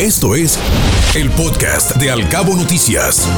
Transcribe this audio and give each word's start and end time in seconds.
Esto 0.00 0.36
es 0.36 0.56
el 1.16 1.28
podcast 1.30 1.96
de 1.96 2.08
Alcabo 2.08 2.54
Noticias. 2.54 3.28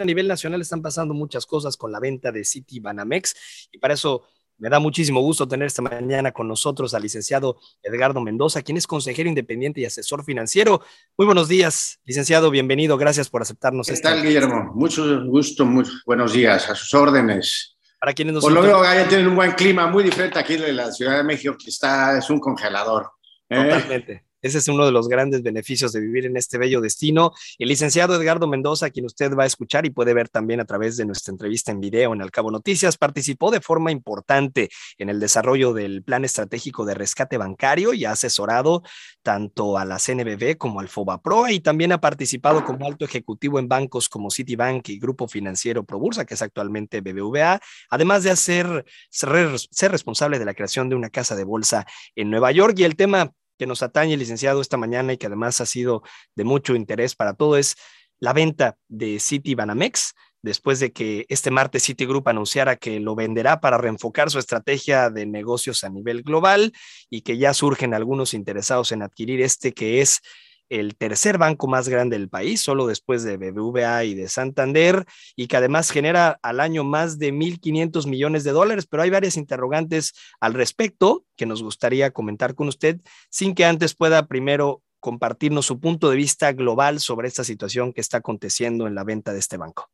A 0.00 0.04
nivel 0.04 0.28
nacional 0.28 0.60
están 0.60 0.80
pasando 0.80 1.14
muchas 1.14 1.46
cosas 1.46 1.76
con 1.76 1.90
la 1.90 1.98
venta 1.98 2.30
de 2.30 2.44
City 2.44 2.78
Banamex 2.78 3.68
y 3.72 3.78
para 3.78 3.94
eso 3.94 4.22
me 4.56 4.68
da 4.68 4.78
muchísimo 4.78 5.20
gusto 5.20 5.48
tener 5.48 5.66
esta 5.66 5.82
mañana 5.82 6.30
con 6.30 6.46
nosotros 6.46 6.94
al 6.94 7.02
licenciado 7.02 7.58
Edgardo 7.82 8.20
Mendoza, 8.20 8.62
quien 8.62 8.76
es 8.76 8.86
consejero 8.86 9.28
independiente 9.28 9.80
y 9.80 9.84
asesor 9.84 10.24
financiero. 10.24 10.80
Muy 11.18 11.26
buenos 11.26 11.48
días, 11.48 11.98
licenciado, 12.04 12.52
bienvenido, 12.52 12.96
gracias 12.96 13.28
por 13.28 13.42
aceptarnos. 13.42 13.88
¿Qué 13.88 13.96
tal, 13.96 14.22
Guillermo? 14.22 14.70
Mucho 14.76 15.24
gusto, 15.24 15.66
muy 15.66 15.84
buenos 16.06 16.34
días, 16.34 16.70
a 16.70 16.76
sus 16.76 16.94
órdenes. 16.94 17.76
Para 17.98 18.12
quienes 18.12 18.34
nos 18.34 18.44
Por 18.44 18.52
lo 18.52 18.62
veo, 18.62 18.84
ya 18.84 19.08
tienen 19.08 19.26
un 19.26 19.34
buen 19.34 19.50
clima, 19.52 19.88
muy 19.88 20.04
diferente 20.04 20.38
aquí 20.38 20.56
de 20.56 20.72
la 20.72 20.92
Ciudad 20.92 21.16
de 21.16 21.24
México, 21.24 21.56
que 21.58 21.68
está, 21.68 22.16
es 22.16 22.30
un 22.30 22.38
congelador. 22.38 23.10
¿eh? 23.48 23.56
Totalmente. 23.64 24.24
Ese 24.44 24.58
es 24.58 24.68
uno 24.68 24.84
de 24.84 24.92
los 24.92 25.08
grandes 25.08 25.42
beneficios 25.42 25.90
de 25.92 26.00
vivir 26.00 26.26
en 26.26 26.36
este 26.36 26.58
bello 26.58 26.82
destino. 26.82 27.32
El 27.58 27.70
licenciado 27.70 28.14
Edgardo 28.14 28.46
Mendoza, 28.46 28.90
quien 28.90 29.06
usted 29.06 29.34
va 29.34 29.44
a 29.44 29.46
escuchar 29.46 29.86
y 29.86 29.90
puede 29.90 30.12
ver 30.12 30.28
también 30.28 30.60
a 30.60 30.66
través 30.66 30.98
de 30.98 31.06
nuestra 31.06 31.32
entrevista 31.32 31.72
en 31.72 31.80
video 31.80 32.12
en 32.12 32.20
Alcabo 32.20 32.50
Noticias, 32.50 32.98
participó 32.98 33.50
de 33.50 33.62
forma 33.62 33.90
importante 33.90 34.68
en 34.98 35.08
el 35.08 35.18
desarrollo 35.18 35.72
del 35.72 36.02
plan 36.02 36.26
estratégico 36.26 36.84
de 36.84 36.92
rescate 36.92 37.38
bancario 37.38 37.94
y 37.94 38.04
ha 38.04 38.10
asesorado 38.10 38.82
tanto 39.22 39.78
a 39.78 39.86
la 39.86 39.98
CNBB 39.98 40.58
como 40.58 40.80
al 40.80 40.90
FOBAPROA 40.90 41.50
y 41.50 41.60
también 41.60 41.92
ha 41.92 42.02
participado 42.02 42.66
como 42.66 42.86
alto 42.86 43.06
ejecutivo 43.06 43.58
en 43.58 43.66
bancos 43.66 44.10
como 44.10 44.30
Citibank 44.30 44.90
y 44.90 44.98
Grupo 44.98 45.26
Financiero 45.26 45.84
ProBursa, 45.84 46.26
que 46.26 46.34
es 46.34 46.42
actualmente 46.42 47.00
BBVA, 47.00 47.62
además 47.88 48.24
de 48.24 48.30
hacer, 48.32 48.84
ser, 49.08 49.58
ser 49.70 49.90
responsable 49.90 50.38
de 50.38 50.44
la 50.44 50.52
creación 50.52 50.90
de 50.90 50.96
una 50.96 51.08
casa 51.08 51.34
de 51.34 51.44
bolsa 51.44 51.86
en 52.14 52.28
Nueva 52.28 52.52
York. 52.52 52.74
Y 52.78 52.84
el 52.84 52.94
tema 52.94 53.32
que 53.58 53.66
nos 53.66 53.82
atañe, 53.82 54.16
licenciado, 54.16 54.60
esta 54.60 54.76
mañana 54.76 55.12
y 55.12 55.18
que 55.18 55.26
además 55.26 55.60
ha 55.60 55.66
sido 55.66 56.02
de 56.34 56.44
mucho 56.44 56.74
interés 56.74 57.14
para 57.14 57.34
todo 57.34 57.56
es 57.56 57.76
la 58.20 58.32
venta 58.32 58.76
de 58.88 59.20
City 59.20 59.54
Banamex, 59.54 60.14
después 60.42 60.78
de 60.78 60.92
que 60.92 61.24
este 61.28 61.50
martes 61.50 61.84
Citigroup 61.84 62.28
anunciara 62.28 62.76
que 62.76 63.00
lo 63.00 63.14
venderá 63.14 63.60
para 63.60 63.78
reenfocar 63.78 64.30
su 64.30 64.38
estrategia 64.38 65.08
de 65.08 65.26
negocios 65.26 65.84
a 65.84 65.88
nivel 65.88 66.22
global 66.22 66.72
y 67.08 67.22
que 67.22 67.38
ya 67.38 67.54
surgen 67.54 67.94
algunos 67.94 68.34
interesados 68.34 68.92
en 68.92 69.02
adquirir 69.02 69.40
este 69.40 69.72
que 69.72 70.02
es 70.02 70.20
el 70.68 70.96
tercer 70.96 71.38
banco 71.38 71.66
más 71.66 71.88
grande 71.88 72.18
del 72.18 72.28
país, 72.28 72.60
solo 72.60 72.86
después 72.86 73.22
de 73.22 73.36
BBVA 73.36 74.04
y 74.04 74.14
de 74.14 74.28
Santander, 74.28 75.04
y 75.36 75.46
que 75.46 75.56
además 75.56 75.90
genera 75.90 76.38
al 76.42 76.60
año 76.60 76.84
más 76.84 77.18
de 77.18 77.32
1.500 77.32 78.06
millones 78.06 78.44
de 78.44 78.52
dólares, 78.52 78.86
pero 78.86 79.02
hay 79.02 79.10
varias 79.10 79.36
interrogantes 79.36 80.14
al 80.40 80.54
respecto 80.54 81.24
que 81.36 81.46
nos 81.46 81.62
gustaría 81.62 82.10
comentar 82.10 82.54
con 82.54 82.68
usted, 82.68 83.00
sin 83.30 83.54
que 83.54 83.64
antes 83.64 83.94
pueda 83.94 84.26
primero 84.26 84.82
compartirnos 85.00 85.66
su 85.66 85.78
punto 85.80 86.08
de 86.08 86.16
vista 86.16 86.52
global 86.52 86.98
sobre 86.98 87.28
esta 87.28 87.44
situación 87.44 87.92
que 87.92 88.00
está 88.00 88.18
aconteciendo 88.18 88.86
en 88.86 88.94
la 88.94 89.04
venta 89.04 89.32
de 89.32 89.38
este 89.38 89.58
banco. 89.58 89.90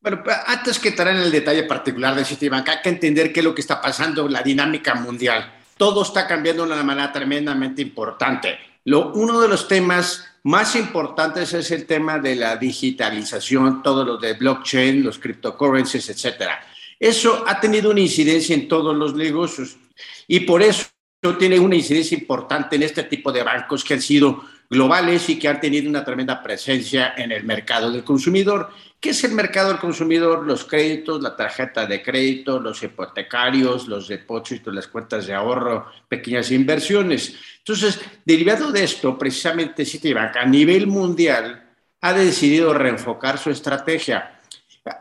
Bueno, 0.00 0.22
antes 0.46 0.78
que 0.78 0.88
entrar 0.88 1.08
en 1.08 1.18
el 1.18 1.30
detalle 1.30 1.64
particular 1.64 2.14
de 2.14 2.24
Citibank, 2.24 2.66
hay 2.70 2.80
que 2.82 2.88
entender 2.88 3.30
qué 3.30 3.40
es 3.40 3.44
lo 3.44 3.54
que 3.54 3.60
está 3.60 3.78
pasando 3.82 4.26
la 4.26 4.42
dinámica 4.42 4.94
mundial. 4.94 5.52
Todo 5.76 6.02
está 6.02 6.26
cambiando 6.26 6.64
de 6.64 6.72
una 6.72 6.82
manera 6.82 7.12
tremendamente 7.12 7.82
importante 7.82 8.69
lo, 8.90 9.12
uno 9.12 9.40
de 9.40 9.46
los 9.46 9.68
temas 9.68 10.26
más 10.42 10.74
importantes 10.74 11.54
es 11.54 11.70
el 11.70 11.86
tema 11.86 12.18
de 12.18 12.34
la 12.34 12.56
digitalización, 12.56 13.84
todo 13.84 14.04
lo 14.04 14.16
de 14.16 14.32
blockchain, 14.32 15.04
los 15.04 15.20
cryptocurrencies, 15.20 16.08
etcétera. 16.08 16.60
Eso 16.98 17.44
ha 17.46 17.60
tenido 17.60 17.92
una 17.92 18.00
incidencia 18.00 18.52
en 18.52 18.66
todos 18.66 18.96
los 18.96 19.14
negocios 19.14 19.76
y 20.26 20.40
por 20.40 20.60
eso 20.60 20.88
tiene 21.38 21.60
una 21.60 21.76
incidencia 21.76 22.18
importante 22.18 22.74
en 22.74 22.82
este 22.82 23.04
tipo 23.04 23.30
de 23.30 23.44
bancos 23.44 23.84
que 23.84 23.94
han 23.94 24.02
sido 24.02 24.42
globales 24.68 25.28
y 25.28 25.38
que 25.38 25.46
han 25.46 25.60
tenido 25.60 25.88
una 25.88 26.04
tremenda 26.04 26.42
presencia 26.42 27.14
en 27.16 27.30
el 27.30 27.44
mercado 27.44 27.92
del 27.92 28.02
consumidor. 28.02 28.70
¿Qué 29.00 29.10
es 29.10 29.24
el 29.24 29.32
mercado 29.32 29.70
del 29.70 29.78
consumidor? 29.78 30.46
Los 30.46 30.66
créditos, 30.66 31.22
la 31.22 31.34
tarjeta 31.34 31.86
de 31.86 32.02
crédito, 32.02 32.60
los 32.60 32.82
hipotecarios, 32.82 33.88
los 33.88 34.08
depósitos, 34.08 34.74
las 34.74 34.88
cuentas 34.88 35.26
de 35.26 35.32
ahorro, 35.32 35.86
pequeñas 36.06 36.50
inversiones. 36.50 37.34
Entonces, 37.58 37.98
derivado 38.26 38.70
de 38.70 38.84
esto, 38.84 39.16
precisamente 39.18 39.86
Citibank 39.86 40.36
a 40.36 40.44
nivel 40.44 40.86
mundial 40.86 41.64
ha 42.02 42.12
decidido 42.12 42.74
reenfocar 42.74 43.38
su 43.38 43.48
estrategia. 43.48 44.38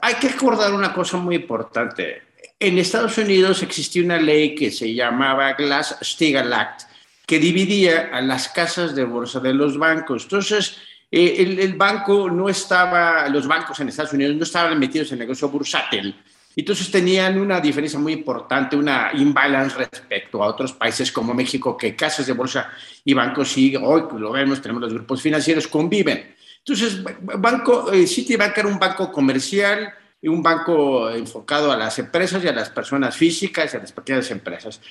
Hay 0.02 0.16
que 0.16 0.30
recordar 0.30 0.74
una 0.74 0.94
cosa 0.94 1.18
muy 1.18 1.36
importante. 1.36 2.22
En 2.58 2.78
Estados 2.78 3.18
Unidos 3.18 3.62
existía 3.64 4.04
una 4.04 4.20
ley 4.20 4.56
que 4.56 4.72
se 4.72 4.94
llamaba 4.94 5.54
Glass-Steagall 5.54 6.54
Act, 6.54 6.84
que 7.26 7.38
dividía 7.38 8.10
a 8.14 8.22
las 8.22 8.48
casas 8.48 8.96
de 8.96 9.04
bolsa 9.04 9.42
de 9.42 9.54
los 9.54 9.78
bancos. 9.78 10.24
Entonces, 10.24 10.78
eh, 11.12 11.58
el, 11.60 11.74
banco 11.74 12.30
no 12.30 12.50
estaba, 12.50 13.28
los 13.30 13.48
bancos 13.48 13.80
en 13.80 13.90
Estados 13.90 14.14
Unidos 14.14 14.36
no 14.36 14.44
estaban 14.44 14.78
metidos 14.78 15.10
en 15.10 15.16
el 15.16 15.20
negocio 15.20 15.50
bursátil. 15.50 16.16
Entonces 16.56 16.92
tenían 16.92 17.40
una 17.40 17.60
diferencia 17.60 17.98
muy 17.98 18.14
importante, 18.14 18.76
una 18.76 19.12
imbalance 19.14 19.78
respecto 19.78 20.44
a 20.44 20.48
otros 20.48 20.74
países 20.74 21.12
como 21.12 21.34
México, 21.34 21.78
que 21.78 21.96
casas 21.96 22.28
de 22.28 22.34
bolsa 22.34 22.70
y 23.06 23.14
bancos 23.14 23.50
sí, 23.50 23.76
hoy 23.76 24.04
lo 24.18 24.32
vemos, 24.32 24.62
tenemos 24.62 24.82
los 24.84 24.94
grupos 24.94 25.22
financieros, 25.22 25.68
conviven. 25.68 26.36
Entonces, 26.58 27.02
banco, 27.22 27.92
eh, 27.92 28.06
Citibank 28.06 28.58
era 28.58 28.68
un 28.68 28.78
banco 28.78 29.12
comercial, 29.12 29.94
un 30.28 30.44
banco 30.44 31.10
enfocado 31.10 31.72
a 31.72 31.78
las 31.78 31.98
empresas 32.00 32.44
y 32.44 32.48
a 32.48 32.52
las 32.52 32.70
personas 32.70 33.16
físicas 33.16 33.74
y 33.74 33.78
a 33.78 33.80
las 33.80 33.92
pequeñas 33.92 34.30
empresas. 34.32 34.82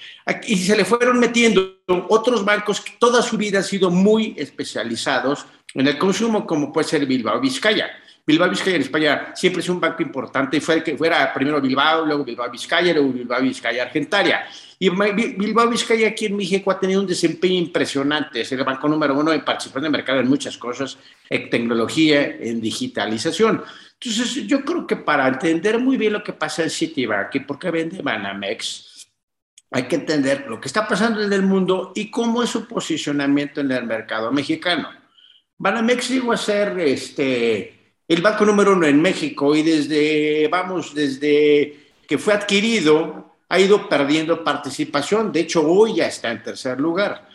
Y 0.47 0.57
se 0.57 0.77
le 0.77 0.85
fueron 0.85 1.19
metiendo 1.19 1.81
otros 2.09 2.45
bancos 2.45 2.81
que 2.81 2.93
toda 2.99 3.21
su 3.21 3.37
vida 3.37 3.59
han 3.59 3.65
sido 3.65 3.91
muy 3.91 4.35
especializados 4.39 5.45
en 5.75 5.87
el 5.87 5.99
consumo, 5.99 6.47
como 6.47 6.73
puede 6.73 6.89
ser 6.89 7.05
Bilbao 7.05 7.41
Vizcaya. 7.41 7.91
Bilbao 8.27 8.49
Vizcaya 8.51 8.77
en 8.77 8.83
España 8.83 9.33
siempre 9.35 9.63
es 9.63 9.69
un 9.69 9.81
banco 9.81 10.03
importante 10.03 10.59
y 10.59 10.61
fue 10.61 10.77
el 10.77 10.83
que 10.83 10.97
fuera 10.97 11.33
primero 11.33 11.61
Bilbao, 11.61 12.05
luego 12.05 12.25
Bilbao 12.25 12.51
Vizcaya, 12.51 12.93
luego 12.93 13.13
Bilbao 13.13 13.43
Vizcaya 13.43 13.83
Argentaria. 13.83 14.47
Y 14.79 14.91
Bilbao 14.91 15.69
Vizcaya 15.69 16.09
aquí 16.09 16.27
en 16.27 16.37
México 16.37 16.71
ha 16.71 16.79
tenido 16.79 17.01
un 17.01 17.07
desempeño 17.07 17.59
impresionante. 17.59 18.43
Es 18.43 18.53
el 18.53 18.63
banco 18.65 18.89
número 18.89 19.19
uno 19.19 19.33
en 19.33 19.45
participación 19.45 19.85
de 19.85 19.91
mercado 19.99 20.21
en 20.21 20.29
muchas 20.29 20.57
cosas, 20.57 20.99
en 21.29 21.51
tecnología, 21.51 22.37
en 22.39 22.61
digitalización. 22.61 23.63
Entonces, 24.01 24.47
yo 24.47 24.65
creo 24.65 24.87
que 24.87 24.97
para 24.97 25.27
entender 25.27 25.79
muy 25.79 25.97
bien 25.97 26.13
lo 26.13 26.23
que 26.23 26.33
pasa 26.33 26.63
en 26.63 26.71
Citibank 26.71 27.35
y 27.35 27.41
por 27.41 27.59
qué 27.59 27.71
vende 27.71 28.01
Banamex, 28.01 29.09
hay 29.71 29.85
que 29.85 29.97
entender 29.97 30.47
lo 30.49 30.61
que 30.61 30.69
está 30.69 30.87
pasando 30.87 31.23
en 31.23 31.33
el 31.33 31.43
mundo 31.43 31.93
y 31.95 32.11
cómo 32.11 32.43
es 32.43 32.51
su 32.51 32.67
posicionamiento 32.67 33.61
en 33.61 33.73
el 33.73 33.85
mercado 33.85 34.31
mexicano. 34.31 34.89
Banamex 35.59 36.09
llegó 36.11 36.33
a 36.33 36.37
ser 36.37 36.79
este, 36.79 37.97
el 38.07 38.23
banco 38.23 38.47
número 38.47 38.73
uno 38.73 38.87
en 38.87 39.03
México 39.03 39.55
y 39.57 39.63
desde, 39.63 40.47
vamos, 40.49 40.95
desde 40.95 41.89
que 42.07 42.19
fue 42.19 42.35
adquirido, 42.35 43.35
ha 43.49 43.59
ido 43.59 43.89
perdiendo 43.89 44.45
participación. 44.45 45.33
De 45.33 45.41
hecho, 45.41 45.69
hoy 45.69 45.97
ya 45.97 46.07
está 46.07 46.31
en 46.31 46.43
tercer 46.43 46.79
lugar. 46.79 47.29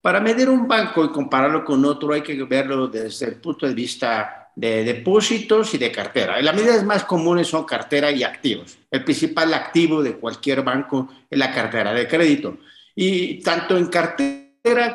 Para 0.00 0.20
medir 0.20 0.48
un 0.48 0.68
banco 0.68 1.04
y 1.04 1.10
compararlo 1.10 1.64
con 1.64 1.84
otro, 1.84 2.12
hay 2.12 2.22
que 2.22 2.40
verlo 2.44 2.86
desde 2.86 3.26
el 3.26 3.40
punto 3.40 3.66
de 3.66 3.74
vista 3.74 4.43
de 4.56 4.84
depósitos 4.84 5.74
y 5.74 5.78
de 5.78 5.90
cartera. 5.90 6.40
Las 6.40 6.54
medidas 6.54 6.84
más 6.84 7.04
comunes 7.04 7.48
son 7.48 7.64
cartera 7.64 8.10
y 8.10 8.22
activos. 8.22 8.78
El 8.90 9.04
principal 9.04 9.52
activo 9.52 10.02
de 10.02 10.16
cualquier 10.16 10.62
banco 10.62 11.08
es 11.28 11.38
la 11.38 11.52
cartera 11.52 11.92
de 11.92 12.06
crédito. 12.06 12.58
Y 12.94 13.40
tanto 13.40 13.76
en 13.76 13.86
cartera 13.86 14.44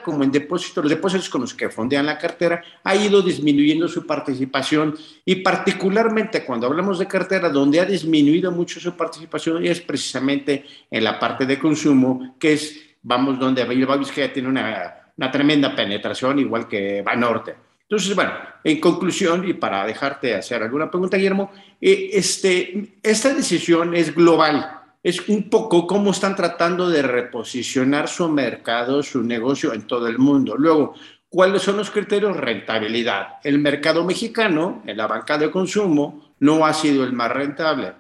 como 0.04 0.24
en 0.24 0.32
depósitos, 0.32 0.84
los 0.84 0.90
depósitos 0.90 1.30
con 1.30 1.42
los 1.42 1.54
que 1.54 1.70
fondean 1.70 2.08
la 2.08 2.18
cartera, 2.18 2.64
ha 2.84 2.96
ido 2.96 3.22
disminuyendo 3.22 3.88
su 3.88 4.08
participación 4.08 4.98
y 5.24 5.36
particularmente 5.36 6.44
cuando 6.44 6.66
hablamos 6.66 6.98
de 6.98 7.08
cartera, 7.08 7.50
donde 7.50 7.80
ha 7.80 7.86
disminuido 7.86 8.52
mucho 8.52 8.80
su 8.80 8.98
participación 8.98 9.64
es 9.64 9.82
precisamente 9.82 10.66
en 10.90 11.04
la 11.04 11.20
parte 11.20 11.46
de 11.46 11.60
consumo, 11.60 12.36
que 12.40 12.54
es, 12.54 12.80
vamos, 13.04 13.38
donde 13.38 13.64
Bilbao 13.66 14.00
Vizcaya 14.00 14.34
tiene 14.34 14.50
una, 14.50 15.12
una 15.16 15.30
tremenda 15.30 15.76
penetración, 15.76 16.40
igual 16.40 16.68
que 16.68 17.04
Banorte. 17.04 17.69
Entonces, 17.90 18.14
bueno, 18.14 18.34
en 18.64 18.80
conclusión, 18.80 19.50
y 19.50 19.54
para 19.54 19.84
dejarte 19.84 20.36
hacer 20.36 20.62
alguna 20.62 20.92
pregunta, 20.92 21.18
Guillermo, 21.18 21.52
eh, 21.82 22.12
este, 22.14 23.00
esta 23.02 23.34
decisión 23.34 23.96
es 23.96 24.14
global. 24.14 24.80
Es 25.02 25.28
un 25.28 25.50
poco 25.50 25.88
cómo 25.88 26.12
están 26.12 26.36
tratando 26.36 26.88
de 26.88 27.02
reposicionar 27.02 28.08
su 28.08 28.30
mercado, 28.30 29.02
su 29.02 29.24
negocio 29.24 29.74
en 29.74 29.88
todo 29.88 30.08
el 30.08 30.20
mundo. 30.20 30.56
Luego, 30.56 30.94
¿cuáles 31.30 31.64
son 31.64 31.78
los 31.78 31.90
criterios? 31.90 32.38
Rentabilidad. 32.38 33.38
El 33.44 33.58
mercado 33.58 34.06
mexicano, 34.06 34.84
en 34.86 34.96
la 34.96 35.08
banca 35.08 35.40
de 35.40 35.50
consumo, 35.50 36.36
no 36.42 36.68
ha 36.68 36.76
sido 36.76 37.04
el 37.04 37.14
más 37.14 37.32
rentable. 37.32 37.94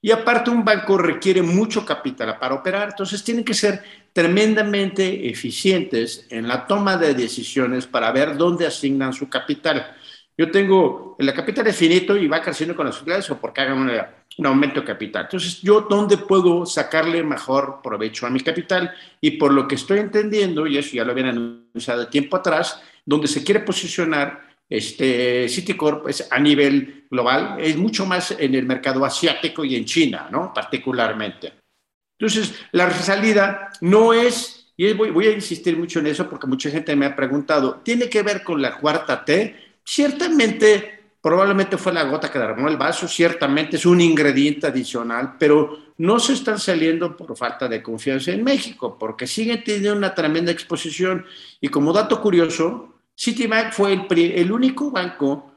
Y 0.00 0.12
aparte 0.12 0.50
un 0.50 0.64
banco 0.64 0.96
requiere 0.96 1.42
mucho 1.42 1.84
capital 1.84 2.38
para 2.38 2.54
operar, 2.54 2.88
entonces 2.88 3.22
tienen 3.22 3.44
que 3.44 3.52
ser 3.52 3.82
tremendamente 4.16 5.28
eficientes 5.28 6.26
en 6.30 6.48
la 6.48 6.66
toma 6.66 6.96
de 6.96 7.12
decisiones 7.12 7.86
para 7.86 8.10
ver 8.12 8.38
dónde 8.38 8.66
asignan 8.66 9.12
su 9.12 9.28
capital. 9.28 9.94
Yo 10.38 10.50
tengo, 10.50 11.16
el 11.18 11.34
capital 11.34 11.66
es 11.66 11.76
finito 11.76 12.16
y 12.16 12.26
va 12.26 12.40
creciendo 12.40 12.74
con 12.74 12.86
las 12.86 12.96
utilidades 12.96 13.28
o 13.30 13.38
porque 13.38 13.60
hagan 13.60 13.90
un 14.38 14.46
aumento 14.46 14.80
de 14.80 14.86
capital. 14.86 15.24
Entonces, 15.24 15.60
¿yo 15.60 15.82
dónde 15.82 16.16
puedo 16.16 16.64
sacarle 16.64 17.22
mejor 17.22 17.80
provecho 17.82 18.26
a 18.26 18.30
mi 18.30 18.40
capital? 18.40 18.90
Y 19.20 19.32
por 19.32 19.52
lo 19.52 19.68
que 19.68 19.74
estoy 19.74 19.98
entendiendo, 19.98 20.66
y 20.66 20.78
eso 20.78 20.96
ya 20.96 21.04
lo 21.04 21.12
habían 21.12 21.28
anunciado 21.28 22.08
tiempo 22.08 22.38
atrás, 22.38 22.80
donde 23.04 23.28
se 23.28 23.44
quiere 23.44 23.60
posicionar 23.60 24.46
este 24.66 25.46
Citicorp 25.50 26.08
es 26.08 26.26
a 26.32 26.38
nivel 26.38 27.04
global, 27.10 27.56
es 27.60 27.76
mucho 27.76 28.06
más 28.06 28.30
en 28.30 28.54
el 28.54 28.64
mercado 28.64 29.04
asiático 29.04 29.62
y 29.62 29.76
en 29.76 29.84
China, 29.84 30.28
¿no? 30.32 30.54
Particularmente. 30.54 31.65
Entonces, 32.18 32.54
la 32.72 32.90
salida 32.90 33.70
no 33.80 34.12
es, 34.12 34.72
y 34.76 34.92
voy, 34.92 35.10
voy 35.10 35.26
a 35.26 35.32
insistir 35.32 35.76
mucho 35.76 36.00
en 36.00 36.06
eso 36.06 36.28
porque 36.28 36.46
mucha 36.46 36.70
gente 36.70 36.96
me 36.96 37.06
ha 37.06 37.16
preguntado, 37.16 37.80
¿tiene 37.82 38.08
que 38.08 38.22
ver 38.22 38.42
con 38.42 38.60
la 38.62 38.78
cuarta 38.78 39.24
T? 39.24 39.56
Ciertamente 39.84 40.96
probablemente 41.26 41.76
fue 41.76 41.92
la 41.92 42.04
gota 42.04 42.30
que 42.30 42.38
derramó 42.38 42.68
el 42.68 42.76
vaso, 42.76 43.08
ciertamente 43.08 43.78
es 43.78 43.84
un 43.84 44.00
ingrediente 44.00 44.68
adicional, 44.68 45.34
pero 45.40 45.76
no 45.98 46.20
se 46.20 46.34
están 46.34 46.60
saliendo 46.60 47.16
por 47.16 47.36
falta 47.36 47.66
de 47.66 47.82
confianza 47.82 48.30
en 48.30 48.44
México, 48.44 48.96
porque 48.96 49.26
siguen 49.26 49.64
teniendo 49.64 49.96
una 49.96 50.14
tremenda 50.14 50.52
exposición. 50.52 51.26
Y 51.60 51.66
como 51.66 51.92
dato 51.92 52.20
curioso, 52.20 52.94
Citibank 53.18 53.72
fue 53.72 54.06
el, 54.08 54.52
único 54.52 54.92
banco 54.92 55.52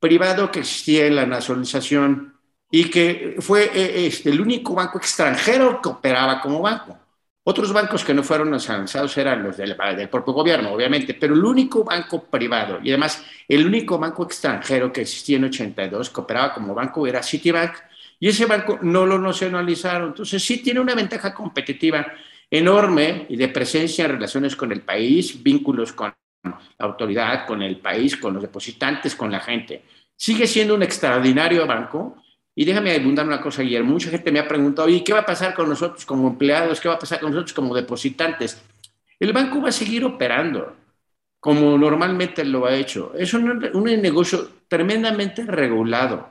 privado 0.00 0.50
que 0.50 0.60
existía 0.60 1.04
en 1.04 1.16
la 1.16 1.26
nacionalización 1.26 2.31
y 2.74 2.88
que 2.88 3.36
fue 3.38 3.70
eh, 3.74 4.06
este, 4.06 4.30
el 4.30 4.40
único 4.40 4.74
banco 4.74 4.96
extranjero 4.96 5.80
que 5.82 5.90
operaba 5.90 6.40
como 6.40 6.62
banco. 6.62 6.98
Otros 7.44 7.70
bancos 7.70 8.02
que 8.02 8.14
no 8.14 8.22
fueron 8.22 8.50
nacionalizados 8.50 9.16
eran 9.18 9.42
los 9.42 9.58
del, 9.58 9.76
propio 10.08 10.32
gobierno, 10.32 10.72
obviamente, 10.72 11.12
pero 11.12 11.34
el 11.34 11.44
único 11.44 11.84
banco 11.84 12.24
privado 12.24 12.78
y 12.82 12.88
además 12.88 13.22
el 13.46 13.66
único 13.66 13.98
banco 13.98 14.22
extranjero 14.24 14.90
que 14.90 15.02
existía 15.02 15.36
en 15.36 15.44
82 15.44 16.08
que 16.08 16.20
operaba 16.20 16.54
como 16.54 16.74
banco 16.74 17.06
era 17.06 17.22
Citibank 17.22 17.74
y 18.18 18.28
ese 18.28 18.46
banco 18.46 18.78
no 18.80 19.04
lo 19.04 19.18
nacionalizaron. 19.18 20.08
Entonces 20.08 20.42
sí 20.42 20.62
tiene 20.62 20.80
una 20.80 20.94
ventaja 20.94 21.34
competitiva 21.34 22.06
enorme 22.50 23.26
y 23.28 23.36
de 23.36 23.48
presencia 23.48 24.06
en 24.06 24.12
relaciones 24.12 24.56
con 24.56 24.72
el 24.72 24.80
país, 24.80 25.42
vínculos 25.42 25.92
con 25.92 26.14
la 26.44 26.58
autoridad, 26.78 27.44
con 27.44 27.60
el 27.60 27.78
país, 27.80 28.16
con 28.16 28.32
los 28.32 28.42
depositantes, 28.42 29.14
con 29.14 29.30
la 29.30 29.40
gente. 29.40 29.82
Sigue 30.16 30.46
siendo 30.46 30.74
un 30.74 30.82
extraordinario 30.82 31.66
banco. 31.66 32.22
Y 32.54 32.64
déjame 32.64 32.94
abundar 32.94 33.26
una 33.26 33.40
cosa, 33.40 33.62
ayer 33.62 33.82
Mucha 33.82 34.10
gente 34.10 34.30
me 34.30 34.38
ha 34.38 34.48
preguntado, 34.48 34.88
¿y 34.88 35.02
qué 35.02 35.12
va 35.12 35.20
a 35.20 35.26
pasar 35.26 35.54
con 35.54 35.68
nosotros 35.68 36.04
como 36.04 36.28
empleados? 36.28 36.80
¿Qué 36.80 36.88
va 36.88 36.94
a 36.94 36.98
pasar 36.98 37.20
con 37.20 37.30
nosotros 37.30 37.54
como 37.54 37.74
depositantes? 37.74 38.62
El 39.18 39.32
banco 39.32 39.60
va 39.62 39.68
a 39.68 39.72
seguir 39.72 40.04
operando 40.04 40.76
como 41.40 41.76
normalmente 41.76 42.44
lo 42.44 42.66
ha 42.66 42.74
hecho. 42.74 43.12
Es 43.16 43.34
un, 43.34 43.70
un 43.74 43.84
negocio 43.84 44.48
tremendamente 44.68 45.44
regulado. 45.44 46.28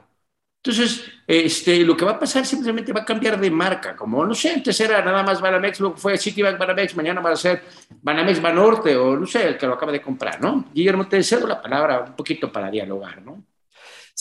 Entonces, 0.64 1.04
este, 1.28 1.84
lo 1.84 1.98
que 1.98 2.06
va 2.06 2.12
a 2.12 2.20
pasar 2.20 2.46
simplemente 2.46 2.94
va 2.94 3.02
a 3.02 3.06
cambiar 3.06 3.40
de 3.40 3.50
marca, 3.50 3.96
como 3.96 4.24
no 4.26 4.36
sé, 4.36 4.52
antes 4.52 4.80
era 4.80 5.04
nada 5.04 5.24
más 5.24 5.42
Banamex, 5.42 5.80
luego 5.80 5.98
fue 5.98 6.20
Citibank 6.20 6.58
Banamex, 6.58 6.96
mañana 6.96 7.20
va 7.20 7.32
a 7.32 7.36
ser 7.36 7.64
Banamex 8.02 8.40
Banorte 8.40 8.96
o 8.96 9.18
no 9.18 9.26
sé, 9.26 9.48
el 9.48 9.58
que 9.58 9.66
lo 9.66 9.74
acaba 9.74 9.92
de 9.92 10.02
comprar, 10.02 10.40
¿no? 10.40 10.66
Guillermo, 10.72 11.08
te 11.08 11.24
cedo 11.24 11.48
la 11.48 11.60
palabra 11.62 12.02
un 12.02 12.16
poquito 12.16 12.52
para 12.52 12.70
dialogar, 12.70 13.24
¿no? 13.24 13.44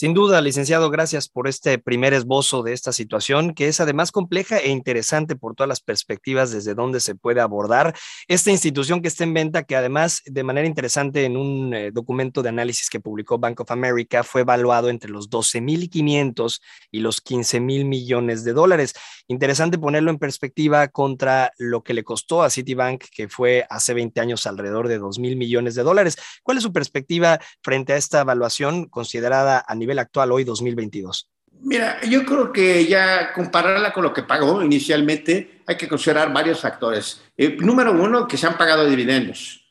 Sin 0.01 0.15
duda, 0.15 0.41
licenciado, 0.41 0.89
gracias 0.89 1.29
por 1.29 1.47
este 1.47 1.77
primer 1.77 2.15
esbozo 2.15 2.63
de 2.63 2.73
esta 2.73 2.91
situación, 2.91 3.53
que 3.53 3.67
es 3.67 3.79
además 3.79 4.11
compleja 4.11 4.57
e 4.57 4.69
interesante 4.69 5.35
por 5.35 5.53
todas 5.53 5.67
las 5.67 5.79
perspectivas 5.79 6.49
desde 6.49 6.73
donde 6.73 6.99
se 6.99 7.13
puede 7.13 7.39
abordar 7.39 7.95
esta 8.27 8.49
institución 8.49 9.03
que 9.03 9.09
está 9.09 9.25
en 9.25 9.35
venta, 9.35 9.61
que 9.61 9.75
además, 9.75 10.23
de 10.25 10.43
manera 10.43 10.65
interesante, 10.65 11.25
en 11.25 11.37
un 11.37 11.75
eh, 11.75 11.91
documento 11.91 12.41
de 12.41 12.49
análisis 12.49 12.89
que 12.89 12.99
publicó 12.99 13.37
Bank 13.37 13.59
of 13.59 13.69
America, 13.69 14.23
fue 14.23 14.41
evaluado 14.41 14.89
entre 14.89 15.11
los 15.11 15.29
12.500 15.29 16.59
y 16.89 17.01
los 17.01 17.21
15 17.21 17.59
mil 17.59 17.85
millones 17.85 18.43
de 18.43 18.53
dólares. 18.53 18.95
Interesante 19.27 19.77
ponerlo 19.77 20.09
en 20.09 20.17
perspectiva 20.17 20.87
contra 20.87 21.53
lo 21.59 21.83
que 21.83 21.93
le 21.93 22.03
costó 22.03 22.41
a 22.41 22.49
Citibank, 22.49 23.03
que 23.15 23.29
fue 23.29 23.67
hace 23.69 23.93
20 23.93 24.19
años 24.19 24.47
alrededor 24.47 24.87
de 24.87 24.97
2 24.97 25.19
mil 25.19 25.35
millones 25.35 25.75
de 25.75 25.83
dólares. 25.83 26.17
¿Cuál 26.41 26.57
es 26.57 26.63
su 26.63 26.73
perspectiva 26.73 27.39
frente 27.61 27.93
a 27.93 27.97
esta 27.97 28.21
evaluación 28.21 28.85
considerada 28.85 29.63
a 29.67 29.75
nivel 29.75 29.90
actual 29.99 30.31
hoy 30.31 30.43
2022? 30.43 31.27
Mira, 31.63 32.01
yo 32.01 32.25
creo 32.25 32.51
que 32.51 32.85
ya 32.87 33.33
compararla 33.33 33.93
con 33.93 34.03
lo 34.03 34.13
que 34.13 34.23
pagó 34.23 34.63
inicialmente, 34.63 35.61
hay 35.67 35.77
que 35.77 35.87
considerar 35.87 36.33
varios 36.33 36.59
factores. 36.59 37.21
Eh, 37.37 37.55
número 37.59 37.91
uno, 37.91 38.27
que 38.27 38.37
se 38.37 38.47
han 38.47 38.57
pagado 38.57 38.85
dividendos. 38.85 39.63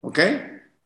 ¿Ok? 0.00 0.18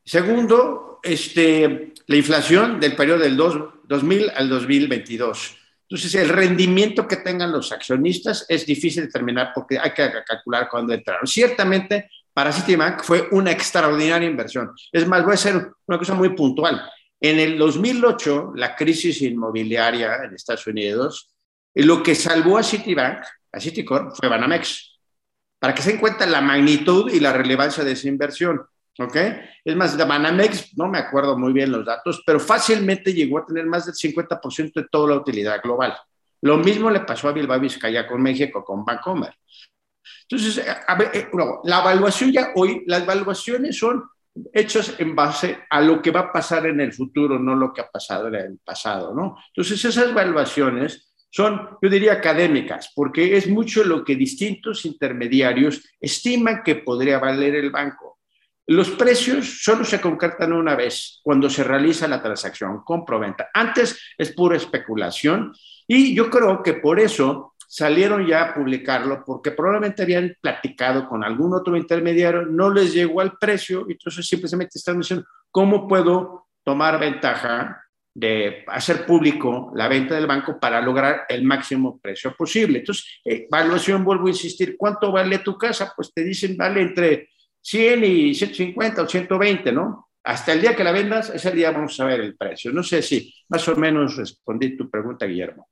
Segundo, 0.05 0.99
este, 1.03 1.94
la 2.06 2.17
inflación 2.17 2.81
del 2.81 2.97
periodo 2.97 3.21
del 3.21 3.37
2000 3.37 4.31
al 4.35 4.49
2022. 4.49 5.56
Entonces, 5.82 6.15
el 6.15 6.29
rendimiento 6.29 7.06
que 7.06 7.17
tengan 7.17 7.53
los 7.53 7.73
accionistas 7.73 8.47
es 8.49 8.65
difícil 8.67 9.03
de 9.03 9.06
determinar 9.06 9.53
porque 9.55 9.79
hay 9.79 9.93
que 9.93 10.09
calcular 10.27 10.69
cuándo 10.69 10.93
entraron. 10.93 11.27
Ciertamente, 11.27 12.11
para 12.32 12.53
Citibank 12.53 13.03
fue 13.03 13.29
una 13.32 13.50
extraordinaria 13.50 14.29
inversión. 14.29 14.73
Es 14.93 15.06
más, 15.06 15.23
voy 15.23 15.32
a 15.32 15.35
hacer 15.35 15.71
una 15.87 15.99
cosa 15.99 16.15
muy 16.15 16.31
puntual. 16.31 16.81
En 17.20 17.38
el 17.38 17.58
2008, 17.58 18.52
la 18.56 18.75
crisis 18.75 19.20
inmobiliaria 19.22 20.25
en 20.25 20.34
Estados 20.34 20.67
Unidos, 20.67 21.34
lo 21.75 22.02
que 22.02 22.14
salvó 22.14 22.56
a 22.56 22.62
Citibank, 22.62 23.22
a 23.52 23.61
Citicorp, 23.61 24.17
fue 24.17 24.28
Banamex. 24.28 24.99
Para 25.58 25.75
que 25.75 25.82
se 25.82 25.90
den 25.90 26.00
cuenta 26.00 26.25
la 26.25 26.40
magnitud 26.40 27.11
y 27.12 27.20
la 27.20 27.34
relevancia 27.34 27.84
de 27.84 27.93
esa 27.93 28.08
inversión. 28.08 28.62
¿Ok? 28.99 29.17
Es 29.64 29.76
más, 29.76 29.96
Banamex, 29.96 30.76
no 30.76 30.88
me 30.88 30.99
acuerdo 30.99 31.38
muy 31.38 31.52
bien 31.52 31.70
los 31.70 31.84
datos, 31.84 32.22
pero 32.25 32.40
fácilmente 32.40 33.12
llegó 33.12 33.38
a 33.38 33.46
tener 33.46 33.67
más 33.67 33.87
del 33.87 33.94
50% 33.94 34.72
de 34.75 34.88
toda 34.90 35.11
la 35.11 35.17
utilidad 35.17 35.62
global. 35.62 35.96
Lo 36.43 36.56
mismo 36.56 36.90
le 36.90 37.00
pasó 37.00 37.28
a 37.28 37.32
Bilbao 37.32 37.61
Vizcaya 37.61 38.06
con 38.06 38.22
México, 38.22 38.64
con 38.64 38.84
Bancomer. 38.84 39.34
Entonces, 40.22 40.64
a 40.87 40.94
ver, 40.96 41.11
eh, 41.14 41.28
la 41.64 41.81
evaluación 41.81 42.32
ya 42.32 42.52
hoy, 42.55 42.82
las 42.87 43.02
evaluaciones 43.02 43.78
son 43.78 44.02
hechos 44.53 44.95
en 44.99 45.15
base 45.15 45.59
a 45.69 45.81
lo 45.81 46.01
que 46.01 46.11
va 46.11 46.21
a 46.21 46.33
pasar 46.33 46.67
en 46.67 46.81
el 46.81 46.93
futuro, 46.93 47.39
no 47.39 47.55
lo 47.55 47.73
que 47.73 47.81
ha 47.81 47.91
pasado 47.91 48.29
en 48.29 48.35
el 48.35 48.59
pasado, 48.65 49.15
¿no? 49.15 49.37
Entonces, 49.49 49.85
esas 49.85 50.09
evaluaciones 50.09 51.13
son, 51.31 51.79
yo 51.81 51.89
diría, 51.89 52.15
académicas, 52.15 52.93
porque 52.95 53.37
es 53.37 53.49
mucho 53.49 53.85
lo 53.85 54.05
que 54.05 54.17
distintos 54.17 54.85
intermediarios 54.85 55.83
estiman 56.01 56.63
que 56.65 56.77
podría 56.77 57.19
valer 57.19 57.55
el 57.55 57.71
banco. 57.71 58.19
Los 58.67 58.91
precios 58.91 59.63
solo 59.65 59.85
se 59.85 60.01
concretan 60.01 60.53
una 60.53 60.77
vez 60.77 61.21
cuando 61.23 61.51
se 61.51 61.65
realiza 61.65 62.07
la 62.07 62.23
transacción 62.23 62.83
compra-venta. 62.85 63.51
Antes 63.53 64.15
es 64.17 64.33
pura 64.33 64.57
especulación 64.57 65.53
y 65.89 66.15
yo 66.15 66.31
creo 66.31 66.63
que 66.63 66.75
por 66.75 67.01
eso 67.01 67.55
salieron 67.70 68.26
ya 68.26 68.43
a 68.43 68.55
publicarlo 68.55 69.22
porque 69.25 69.52
probablemente 69.52 70.02
habían 70.02 70.34
platicado 70.40 71.08
con 71.08 71.22
algún 71.22 71.55
otro 71.55 71.76
intermediario, 71.76 72.43
no 72.43 72.69
les 72.69 72.93
llegó 72.93 73.20
al 73.20 73.38
precio, 73.38 73.87
y 73.88 73.93
entonces 73.93 74.26
simplemente 74.26 74.76
están 74.76 74.99
diciendo, 74.99 75.25
¿cómo 75.52 75.87
puedo 75.87 76.49
tomar 76.64 76.98
ventaja 76.98 77.81
de 78.12 78.65
hacer 78.67 79.06
público 79.06 79.70
la 79.77 79.86
venta 79.86 80.17
del 80.17 80.27
banco 80.27 80.58
para 80.58 80.81
lograr 80.81 81.27
el 81.29 81.44
máximo 81.44 82.00
precio 82.00 82.34
posible? 82.36 82.81
Entonces, 82.81 83.20
evaluación, 83.24 84.03
vuelvo 84.03 84.27
a 84.27 84.31
insistir, 84.31 84.74
¿cuánto 84.77 85.12
vale 85.12 85.39
tu 85.39 85.56
casa? 85.56 85.93
Pues 85.94 86.12
te 86.12 86.24
dicen, 86.24 86.56
vale 86.56 86.81
entre 86.82 87.29
100 87.60 88.05
y 88.05 88.34
150 88.34 89.03
o 89.03 89.08
120, 89.08 89.70
¿no? 89.70 90.08
Hasta 90.24 90.55
el 90.55 90.60
día 90.60 90.74
que 90.74 90.82
la 90.82 90.91
vendas, 90.91 91.31
ese 91.31 91.53
día 91.53 91.70
vamos 91.70 92.00
a 92.00 92.05
ver 92.05 92.20
el 92.20 92.36
precio. 92.36 92.72
No 92.72 92.82
sé 92.82 93.00
si 93.00 93.32
más 93.48 93.67
o 93.69 93.77
menos 93.77 94.17
respondí 94.17 94.77
tu 94.77 94.91
pregunta, 94.91 95.24
Guillermo. 95.24 95.69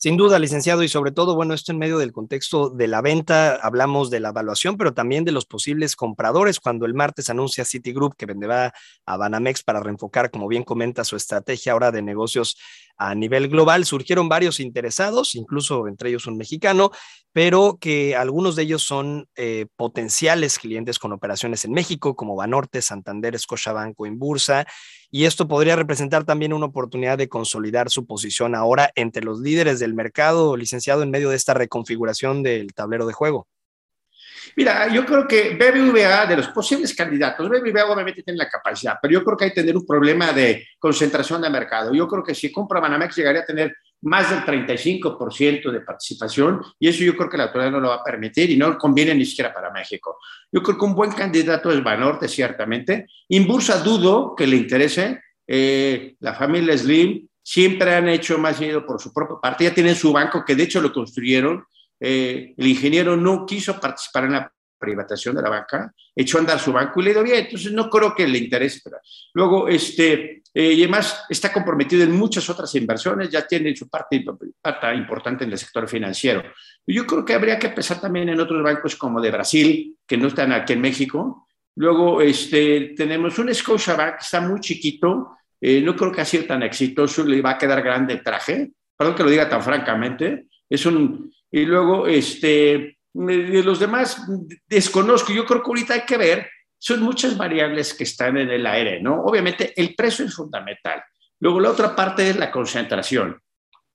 Sin 0.00 0.16
duda, 0.16 0.38
licenciado, 0.38 0.84
y 0.84 0.88
sobre 0.88 1.10
todo, 1.10 1.34
bueno, 1.34 1.54
esto 1.54 1.72
en 1.72 1.78
medio 1.78 1.98
del 1.98 2.12
contexto 2.12 2.70
de 2.70 2.86
la 2.86 3.00
venta, 3.00 3.56
hablamos 3.56 4.10
de 4.10 4.20
la 4.20 4.28
evaluación, 4.28 4.76
pero 4.76 4.94
también 4.94 5.24
de 5.24 5.32
los 5.32 5.44
posibles 5.44 5.96
compradores. 5.96 6.60
Cuando 6.60 6.86
el 6.86 6.94
martes 6.94 7.30
anuncia 7.30 7.64
Citigroup 7.64 8.14
que 8.14 8.24
venderá 8.24 8.72
a 9.04 9.16
Banamex 9.16 9.64
para 9.64 9.80
reenfocar, 9.80 10.30
como 10.30 10.46
bien 10.46 10.62
comenta, 10.62 11.02
su 11.02 11.16
estrategia 11.16 11.72
ahora 11.72 11.90
de 11.90 12.02
negocios 12.02 12.56
a 12.96 13.16
nivel 13.16 13.48
global, 13.48 13.84
surgieron 13.86 14.28
varios 14.28 14.60
interesados, 14.60 15.34
incluso 15.34 15.88
entre 15.88 16.10
ellos 16.10 16.28
un 16.28 16.36
mexicano, 16.36 16.92
pero 17.32 17.76
que 17.80 18.14
algunos 18.14 18.54
de 18.54 18.62
ellos 18.62 18.84
son 18.84 19.28
eh, 19.34 19.66
potenciales 19.74 20.60
clientes 20.60 21.00
con 21.00 21.12
operaciones 21.12 21.64
en 21.64 21.72
México, 21.72 22.14
como 22.14 22.36
Banorte, 22.36 22.82
Santander, 22.82 23.36
Scotiabank 23.36 23.96
Inbursa, 24.06 24.64
y 25.10 25.24
esto 25.24 25.48
podría 25.48 25.76
representar 25.76 26.24
también 26.24 26.52
una 26.52 26.66
oportunidad 26.66 27.16
de 27.16 27.28
consolidar 27.28 27.90
su 27.90 28.06
posición 28.06 28.54
ahora 28.54 28.90
entre 28.94 29.24
los 29.24 29.40
líderes 29.40 29.78
del 29.78 29.94
mercado, 29.94 30.56
licenciado, 30.56 31.02
en 31.02 31.10
medio 31.10 31.30
de 31.30 31.36
esta 31.36 31.54
reconfiguración 31.54 32.42
del 32.42 32.74
tablero 32.74 33.06
de 33.06 33.14
juego. 33.14 33.46
Mira, 34.56 34.88
yo 34.92 35.04
creo 35.04 35.26
que 35.26 35.54
BBVA, 35.54 36.26
de 36.26 36.36
los 36.36 36.48
posibles 36.48 36.94
candidatos, 36.94 37.48
BBVA 37.48 37.92
obviamente 37.92 38.22
tiene 38.22 38.38
la 38.38 38.48
capacidad, 38.48 38.96
pero 39.00 39.12
yo 39.12 39.24
creo 39.24 39.36
que 39.36 39.44
hay 39.44 39.50
que 39.50 39.60
tener 39.60 39.76
un 39.76 39.86
problema 39.86 40.32
de 40.32 40.66
concentración 40.78 41.42
de 41.42 41.50
mercado. 41.50 41.94
Yo 41.94 42.08
creo 42.08 42.22
que 42.22 42.34
si 42.34 42.50
compra 42.50 42.80
Banamex 42.80 43.16
llegaría 43.16 43.42
a 43.42 43.46
tener 43.46 43.76
más 44.02 44.30
del 44.30 44.40
35% 44.40 45.70
de 45.70 45.80
participación 45.80 46.60
y 46.78 46.88
eso 46.88 47.02
yo 47.02 47.16
creo 47.16 47.28
que 47.28 47.36
la 47.36 47.44
autoridad 47.44 47.70
no 47.70 47.80
lo 47.80 47.88
va 47.88 47.96
a 47.96 48.04
permitir 48.04 48.50
y 48.50 48.56
no 48.56 48.78
conviene 48.78 49.14
ni 49.14 49.24
siquiera 49.24 49.52
para 49.52 49.72
México. 49.72 50.18
Yo 50.52 50.62
creo 50.62 50.78
que 50.78 50.84
un 50.84 50.94
buen 50.94 51.12
candidato 51.12 51.70
es 51.70 51.82
Banorte, 51.82 52.28
ciertamente. 52.28 53.06
Inbursa 53.28 53.82
dudo 53.82 54.34
que 54.36 54.46
le 54.46 54.56
interese. 54.56 55.20
Eh, 55.46 56.14
la 56.20 56.34
familia 56.34 56.76
Slim 56.76 57.26
siempre 57.42 57.94
han 57.94 58.08
hecho 58.08 58.38
más 58.38 58.60
dinero 58.60 58.84
por 58.84 59.00
su 59.00 59.12
propia 59.12 59.36
parte, 59.40 59.64
ya 59.64 59.74
tienen 59.74 59.94
su 59.94 60.12
banco, 60.12 60.44
que 60.44 60.54
de 60.54 60.64
hecho 60.64 60.80
lo 60.82 60.92
construyeron, 60.92 61.64
eh, 61.98 62.54
el 62.56 62.66
ingeniero 62.66 63.16
no 63.16 63.46
quiso 63.46 63.80
participar 63.80 64.24
en 64.24 64.32
la 64.32 64.52
privatización 64.78 65.36
de 65.36 65.42
la 65.42 65.50
banca, 65.50 65.92
echó 66.14 66.38
a 66.38 66.40
andar 66.40 66.58
su 66.58 66.72
banco 66.72 67.00
y 67.00 67.04
le 67.04 67.12
dio 67.12 67.22
bien, 67.22 67.44
entonces 67.44 67.72
no 67.72 67.90
creo 67.90 68.14
que 68.14 68.26
le 68.26 68.38
interese. 68.38 68.80
Pero 68.84 68.98
luego, 69.34 69.68
este, 69.68 70.42
eh, 70.54 70.72
y 70.72 70.82
además 70.82 71.24
está 71.28 71.52
comprometido 71.52 72.04
en 72.04 72.12
muchas 72.12 72.48
otras 72.48 72.74
inversiones, 72.74 73.30
ya 73.30 73.46
tiene 73.46 73.74
su 73.76 73.88
parte, 73.88 74.24
parte 74.60 74.94
importante 74.94 75.44
en 75.44 75.52
el 75.52 75.58
sector 75.58 75.88
financiero. 75.88 76.42
Yo 76.86 77.06
creo 77.06 77.24
que 77.24 77.34
habría 77.34 77.58
que 77.58 77.68
pensar 77.68 78.00
también 78.00 78.28
en 78.28 78.40
otros 78.40 78.62
bancos 78.62 78.96
como 78.96 79.20
de 79.20 79.30
Brasil, 79.30 79.96
que 80.06 80.16
no 80.16 80.28
están 80.28 80.52
aquí 80.52 80.72
en 80.72 80.80
México. 80.80 81.46
Luego 81.76 82.20
este, 82.20 82.94
tenemos 82.96 83.38
un 83.38 83.54
Scotiabank 83.54 84.16
que 84.16 84.24
está 84.24 84.40
muy 84.40 84.60
chiquito, 84.60 85.36
eh, 85.60 85.80
no 85.80 85.94
creo 85.94 86.12
que 86.12 86.20
ha 86.20 86.24
sido 86.24 86.44
tan 86.44 86.62
exitoso, 86.62 87.24
le 87.24 87.42
va 87.42 87.50
a 87.50 87.58
quedar 87.58 87.82
grande 87.82 88.16
traje, 88.16 88.72
perdón 88.96 89.14
que 89.14 89.22
lo 89.22 89.30
diga 89.30 89.48
tan 89.48 89.62
francamente, 89.62 90.46
es 90.68 90.86
un, 90.86 91.32
y 91.50 91.64
luego 91.64 92.06
este, 92.06 92.97
de 93.26 93.62
los 93.62 93.80
demás 93.80 94.22
desconozco, 94.66 95.32
yo 95.32 95.44
creo 95.44 95.62
que 95.62 95.68
ahorita 95.68 95.94
hay 95.94 96.02
que 96.02 96.16
ver, 96.16 96.48
son 96.78 97.02
muchas 97.02 97.36
variables 97.36 97.94
que 97.94 98.04
están 98.04 98.36
en 98.36 98.50
el 98.50 98.66
aire, 98.66 99.00
¿no? 99.00 99.22
Obviamente 99.22 99.72
el 99.76 99.94
precio 99.94 100.24
es 100.24 100.34
fundamental, 100.34 101.02
luego 101.40 101.60
la 101.60 101.70
otra 101.70 101.96
parte 101.96 102.30
es 102.30 102.36
la 102.36 102.50
concentración, 102.50 103.40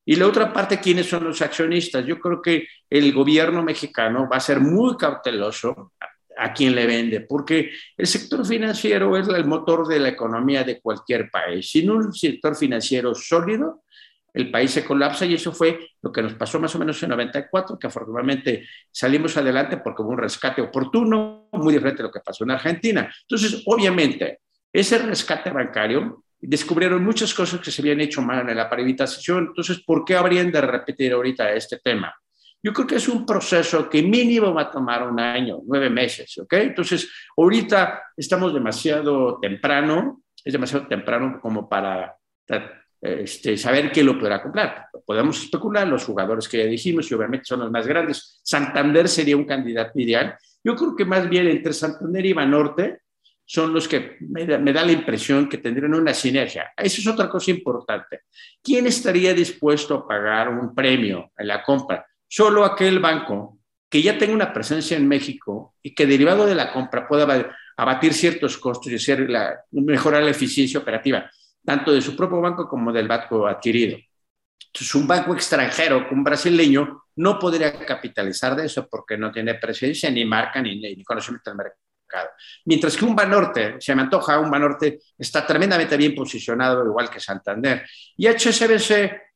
y 0.06 0.16
la 0.16 0.28
otra 0.28 0.52
parte, 0.52 0.80
¿quiénes 0.80 1.08
son 1.08 1.24
los 1.24 1.42
accionistas? 1.42 2.06
Yo 2.06 2.20
creo 2.20 2.42
que 2.42 2.68
el 2.90 3.14
gobierno 3.14 3.64
mexicano 3.64 4.28
va 4.30 4.38
a 4.38 4.42
ser 4.42 4.60
muy 4.60 4.98
cauteloso 4.98 5.94
a, 6.38 6.54
quien 6.54 6.76
le 6.76 6.86
vende, 6.86 7.22
porque 7.22 7.72
el 7.96 8.08
sector 8.08 8.46
financiero 8.46 9.16
es 9.16 9.28
el 9.30 9.46
motor 9.46 9.88
de 9.88 10.00
la 10.00 10.10
economía 10.10 10.64
de 10.64 10.82
cualquier 10.82 11.30
país. 11.32 11.70
Sin 11.70 11.90
un 11.90 12.14
sector 12.14 12.56
financiero 12.56 13.16
sólido, 13.16 13.83
el 14.34 14.50
país 14.50 14.72
se 14.72 14.84
colapsa 14.84 15.26
y 15.26 15.36
eso 15.36 15.52
fue 15.52 15.92
lo 16.02 16.12
que 16.12 16.22
nos 16.22 16.34
pasó 16.34 16.60
más 16.60 16.74
o 16.76 16.80
menos 16.80 17.02
en 17.04 17.10
94, 17.10 17.78
que 17.78 17.88
afortunadamente 17.88 18.68
salimos 18.92 19.38
adelante 19.38 19.78
porque 19.78 20.02
hubo 20.02 20.12
un 20.12 20.18
rescate 20.18 20.62
oportuno, 20.62 21.50
muy 21.52 21.74
diferente 21.74 22.02
a 22.02 22.06
lo 22.06 22.12
que 22.12 22.20
pasó 22.20 22.44
en 22.44 22.52
Argentina. 22.52 23.14
Entonces, 23.22 23.62
obviamente, 23.66 24.40
ese 24.72 24.98
rescate 24.98 25.52
bancario 25.52 26.24
descubrieron 26.42 27.04
muchas 27.04 27.34
cosas 27.34 27.60
que 27.62 27.72
se 27.72 27.82
habían 27.82 28.02
hecho 28.02 28.22
mal 28.22 28.50
en 28.50 28.58
la 28.58 28.70
privatización. 28.70 29.48
Entonces, 29.50 29.82
¿por 29.86 30.04
qué 30.04 30.16
habrían 30.16 30.52
de 30.52 30.62
repetir 30.62 31.14
ahorita 31.14 31.52
este 31.54 31.78
tema? 31.78 32.14
Yo 32.62 32.74
creo 32.74 32.88
que 32.88 32.96
es 32.96 33.08
un 33.08 33.26
proceso 33.26 33.90
que 33.90 34.02
mínimo 34.02 34.54
va 34.54 34.64
a 34.64 34.72
tomar 34.72 35.04
un 35.08 35.20
año, 35.20 35.60
nueve 35.66 35.90
meses, 35.90 36.38
¿ok? 36.38 36.54
Entonces, 36.54 37.10
ahorita 37.38 38.02
estamos 38.16 38.54
demasiado 38.54 39.38
temprano, 39.40 40.24
es 40.44 40.54
demasiado 40.54 40.88
temprano 40.88 41.40
como 41.42 41.68
para 41.70 42.16
este, 43.04 43.58
saber 43.58 43.92
quién 43.92 44.06
lo 44.06 44.18
podrá 44.18 44.42
comprar. 44.42 44.88
Podemos 45.06 45.44
especular 45.44 45.86
los 45.86 46.06
jugadores 46.06 46.48
que 46.48 46.60
ya 46.60 46.66
dijimos 46.66 47.12
y 47.12 47.14
obviamente 47.14 47.46
son 47.46 47.60
los 47.60 47.70
más 47.70 47.86
grandes. 47.86 48.40
Santander 48.42 49.10
sería 49.10 49.36
un 49.36 49.44
candidato 49.44 50.00
ideal. 50.00 50.38
Yo 50.64 50.76
creo 50.76 50.96
que 50.96 51.04
más 51.04 51.28
bien 51.28 51.48
entre 51.48 51.74
Santander 51.74 52.26
y 52.26 52.32
Banorte 52.32 53.02
son 53.46 53.74
los 53.74 53.90
que 53.90 54.18
me 54.22 54.46
da, 54.46 54.86
la 54.86 54.92
impresión 54.92 55.50
que 55.50 55.58
tendrían 55.58 55.94
una 55.94 56.14
sinergia. 56.14 56.72
Eso 56.78 57.02
es 57.02 57.08
otra 57.08 57.28
cosa 57.28 57.52
importante. 57.52 58.22
¿Quién 58.64 58.88
estaría 58.88 59.34
dispuesto 59.34 59.96
a 59.96 60.08
pagar 60.08 60.48
un 60.48 60.74
premio 60.74 61.32
en 61.38 61.48
la 61.48 61.62
compra? 61.62 62.06
Solo 62.26 62.64
aquel 62.64 63.00
banco 63.00 63.60
que 63.90 64.02
ya 64.02 64.18
tenga 64.18 64.34
una 64.34 64.54
presencia 64.54 64.96
en 64.96 65.08
México 65.08 65.76
y 65.84 65.94
que 65.94 66.08
derivado 66.08 66.46
de 66.46 66.56
la 66.56 66.72
compra 66.72 67.06
pueda 67.06 67.54
abatir 67.76 68.14
ciertos 68.14 68.58
costos 68.58 68.92
y 68.92 68.96
hacer 68.96 69.30
la, 69.30 69.60
mejorar 69.72 70.24
la 70.24 70.32
eficiencia 70.32 70.80
operativa, 70.80 71.30
tanto 71.64 71.92
de 71.94 72.02
su 72.02 72.16
propio 72.16 72.42
banco 72.42 72.68
como 72.68 72.92
del 72.92 73.08
banco 73.08 73.48
adquirido. 73.48 73.98
Entonces, 74.68 74.96
un 74.96 75.08
banco 75.08 75.34
extranjero, 75.34 76.08
un 76.12 76.24
brasileño, 76.24 77.04
no 77.16 77.38
podría 77.38 77.86
capitalizar 77.86 78.56
de 78.56 78.66
eso 78.66 78.88
porque 78.90 79.18
no 79.18 79.32
tiene 79.32 79.56
presencia 79.56 80.10
ni 80.10 80.26
marca 80.26 80.62
ni, 80.62 80.80
ni 80.80 81.04
conocimiento 81.04 81.52
del 81.52 81.58
mercado. 81.58 82.30
Mientras 82.66 82.96
que 82.96 83.06
un 83.06 83.16
Banorte, 83.16 83.76
se 83.80 83.96
me 83.96 84.04
antoja, 84.04 84.40
un 84.40 84.52
Banorte 84.52 85.00
está 85.18 85.46
tremendamente 85.46 85.98
bien 85.98 86.16
posicionado, 86.16 86.86
igual 86.86 87.10
que 87.10 87.20
Santander. 87.20 87.86
Y 88.18 88.28
HSBC, 88.28 88.92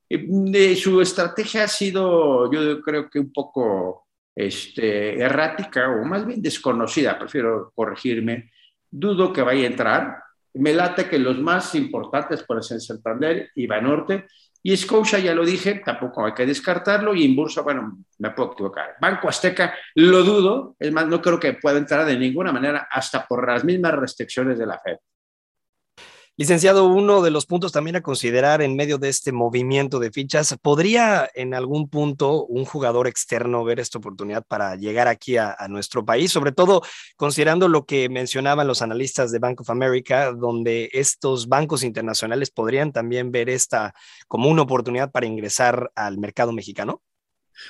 eh, 0.10 0.76
su 0.76 1.02
estrategia 1.02 1.64
ha 1.64 1.68
sido, 1.68 2.52
yo 2.52 2.82
creo 2.82 3.10
que 3.10 3.20
un 3.20 3.32
poco 3.32 4.08
este, 4.36 5.20
errática 5.20 5.90
o 5.90 6.06
más 6.06 6.26
bien 6.26 6.42
desconocida, 6.42 7.18
prefiero 7.18 7.72
corregirme. 7.76 8.52
Dudo 8.90 9.34
que 9.34 9.42
vaya 9.42 9.64
a 9.64 9.72
entrar. 9.72 10.24
Me 10.58 10.74
late 10.74 11.08
que 11.08 11.20
los 11.20 11.40
más 11.40 11.76
importantes 11.76 12.44
pueden 12.44 12.64
ser 12.64 12.82
Santander 12.82 13.50
y 13.56 13.68
Banorte 13.68 14.26
y 14.64 14.76
Scotia, 14.76 15.20
ya 15.20 15.34
lo 15.34 15.46
dije, 15.46 15.82
tampoco 15.86 16.26
hay 16.26 16.34
que 16.34 16.46
descartarlo. 16.46 17.16
Y 17.16 17.24
Inbursa, 17.24 17.62
bueno, 17.62 18.00
me 18.18 18.32
puedo 18.32 18.52
equivocar. 18.52 18.96
Banco 19.00 19.30
Azteca, 19.30 19.74
lo 19.96 20.24
dudo. 20.24 20.76
Es 20.78 20.92
más, 20.92 21.08
no 21.08 21.22
creo 21.22 21.40
que 21.40 21.54
pueda 21.54 21.78
entrar 21.78 22.06
de 22.06 22.18
ninguna 22.18 22.52
manera, 22.52 22.88
hasta 22.92 23.26
por 23.26 23.48
las 23.48 23.64
mismas 23.64 23.94
restricciones 23.94 24.60
de 24.60 24.66
la 24.66 24.78
Fed. 24.80 24.98
Licenciado, 26.40 26.86
uno 26.86 27.24
de 27.24 27.32
los 27.32 27.48
puntos 27.48 27.72
también 27.72 27.96
a 27.96 28.04
considerar 28.04 28.62
en 28.62 28.76
medio 28.76 29.00
de 29.00 29.10
este 29.10 29.32
movimiento 29.32 29.98
de 29.98 30.12
fichas, 30.12 30.56
¿podría 30.62 31.28
en 31.34 31.56
algún 31.56 31.90
punto 31.90 32.46
un 32.46 32.64
jugador 32.64 33.08
externo 33.08 33.64
ver 33.64 33.80
esta 33.80 33.98
oportunidad 33.98 34.46
para 34.46 34.76
llegar 34.76 35.08
aquí 35.08 35.38
a, 35.38 35.58
nuestro 35.68 36.06
país? 36.06 36.32
Sobre 36.32 36.52
todo 36.52 36.84
considerando 37.16 37.68
lo 37.68 37.88
que 37.88 38.08
mencionaban 38.08 38.68
los 38.68 38.84
analistas 38.84 39.32
de 39.32 39.40
Bank 39.40 39.62
of 39.62 39.72
America, 39.72 40.32
donde 40.32 40.92
estos 40.94 41.48
bancos 41.48 41.82
internacionales 41.82 42.52
podrían 42.52 42.92
también 42.92 43.32
ver 43.32 43.50
esta 43.50 43.96
como 44.28 44.48
una 44.48 44.62
oportunidad 44.62 45.10
para 45.10 45.26
ingresar 45.26 45.90
al 45.96 46.20
mercado 46.20 46.52
mexicano. 46.52 47.02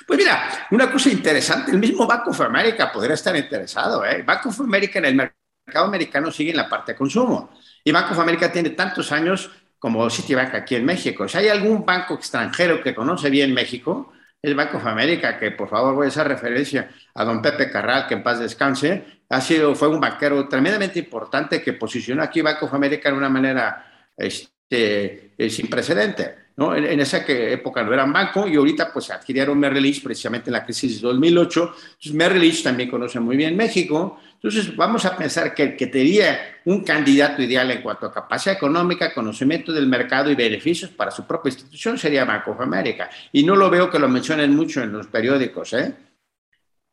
Pues 0.06 0.20
mira, 0.20 0.68
una 0.72 0.92
cosa 0.92 1.10
interesante, 1.10 1.72
el 1.72 1.80
mismo 1.80 2.06
Bank 2.06 2.28
of 2.28 2.42
America 2.42 2.92
podría 2.92 3.14
estar 3.14 3.34
interesado. 3.34 4.04
¿eh? 4.04 4.24
Bank 4.24 4.46
of 4.48 4.60
America 4.60 5.00
en 5.00 5.06
el 5.06 5.16
mercado 5.16 5.37
americano 5.76 6.32
sigue 6.32 6.52
en 6.52 6.58
la 6.58 6.70
parte 6.70 6.94
de 6.94 6.98
consumo 6.98 7.52
y 7.84 7.92
Banco 7.92 8.14
of 8.14 8.20
America 8.20 8.52
tiene 8.52 8.72
tantos 8.72 9.12
años 9.12 9.50
como 9.80 10.10
Citibank 10.10 10.56
aquí 10.56 10.76
en 10.76 10.86
México. 10.86 11.28
Si 11.28 11.38
hay 11.38 11.50
algún 11.50 11.86
banco 11.86 12.16
extranjero 12.16 12.82
que 12.82 12.96
conoce 12.96 13.30
bien 13.30 13.54
México, 13.54 14.12
es 14.42 14.56
Banco 14.56 14.78
of 14.78 14.86
America, 14.86 15.38
que 15.38 15.52
por 15.52 15.70
favor 15.70 15.96
voy 15.96 16.06
a 16.06 16.10
hacer 16.10 16.28
referencia 16.28 16.90
a 17.14 17.24
don 17.24 17.42
Pepe 17.42 17.70
Carral, 17.70 18.08
que 18.08 18.16
en 18.16 18.24
paz 18.24 18.40
descanse, 18.40 19.22
ha 19.30 19.42
sido, 19.42 19.76
fue 19.76 19.88
un 19.88 20.00
banquero 20.00 20.48
tremendamente 20.48 21.00
importante 21.00 21.62
que 21.62 21.74
posicionó 21.74 22.24
aquí 22.24 22.42
Banco 22.42 22.66
of 22.66 22.74
America 22.74 23.10
de 23.10 23.18
una 23.18 23.30
manera 23.30 24.10
este, 24.16 25.34
eh, 25.38 25.50
sin 25.50 25.70
precedente. 25.70 26.48
¿no? 26.58 26.76
En, 26.76 27.00
esa 27.00 27.24
época 27.28 27.84
no 27.84 27.94
eran 27.94 28.12
banco 28.12 28.48
y 28.48 28.56
ahorita 28.56 28.92
pues 28.92 29.12
adquirieron 29.12 29.60
Merrill 29.60 29.84
Lynch 29.84 30.04
precisamente 30.04 30.50
en 30.50 30.54
la 30.54 30.66
crisis 30.66 31.02
de 31.02 31.08
2008. 31.08 31.62
Entonces 31.62 32.14
Merrill 32.14 32.42
Lynch 32.42 32.64
también 32.64 32.90
conoce 32.90 33.20
muy 33.20 33.38
bien 33.38 33.56
México. 33.56 34.20
Entonces 34.38 34.76
vamos 34.76 35.04
a 35.06 35.18
pensar 35.18 35.56
que 35.56 35.64
el 35.64 35.76
que 35.76 35.88
tenía 35.88 36.60
un 36.66 36.84
candidato 36.84 37.42
ideal 37.42 37.72
en 37.72 37.82
cuanto 37.82 38.06
a 38.06 38.14
capacidad 38.14 38.56
económica, 38.56 39.14
conocimiento 39.14 39.74
del 39.74 39.88
mercado 39.88 40.30
y 40.30 40.36
beneficios 40.36 40.92
para 40.92 41.10
su 41.10 41.26
propia 41.26 41.50
institución 41.50 41.98
sería 41.98 42.24
Banco 42.24 42.52
of 42.52 42.62
America. 42.62 43.10
Y 43.32 43.44
no 43.44 43.56
lo 43.56 43.70
veo 43.70 43.90
que 43.90 43.98
lo 43.98 44.08
mencionen 44.08 44.56
mucho 44.56 44.84
en 44.84 44.92
los 44.92 45.08
periódicos, 45.08 45.74
¿eh? 45.74 45.94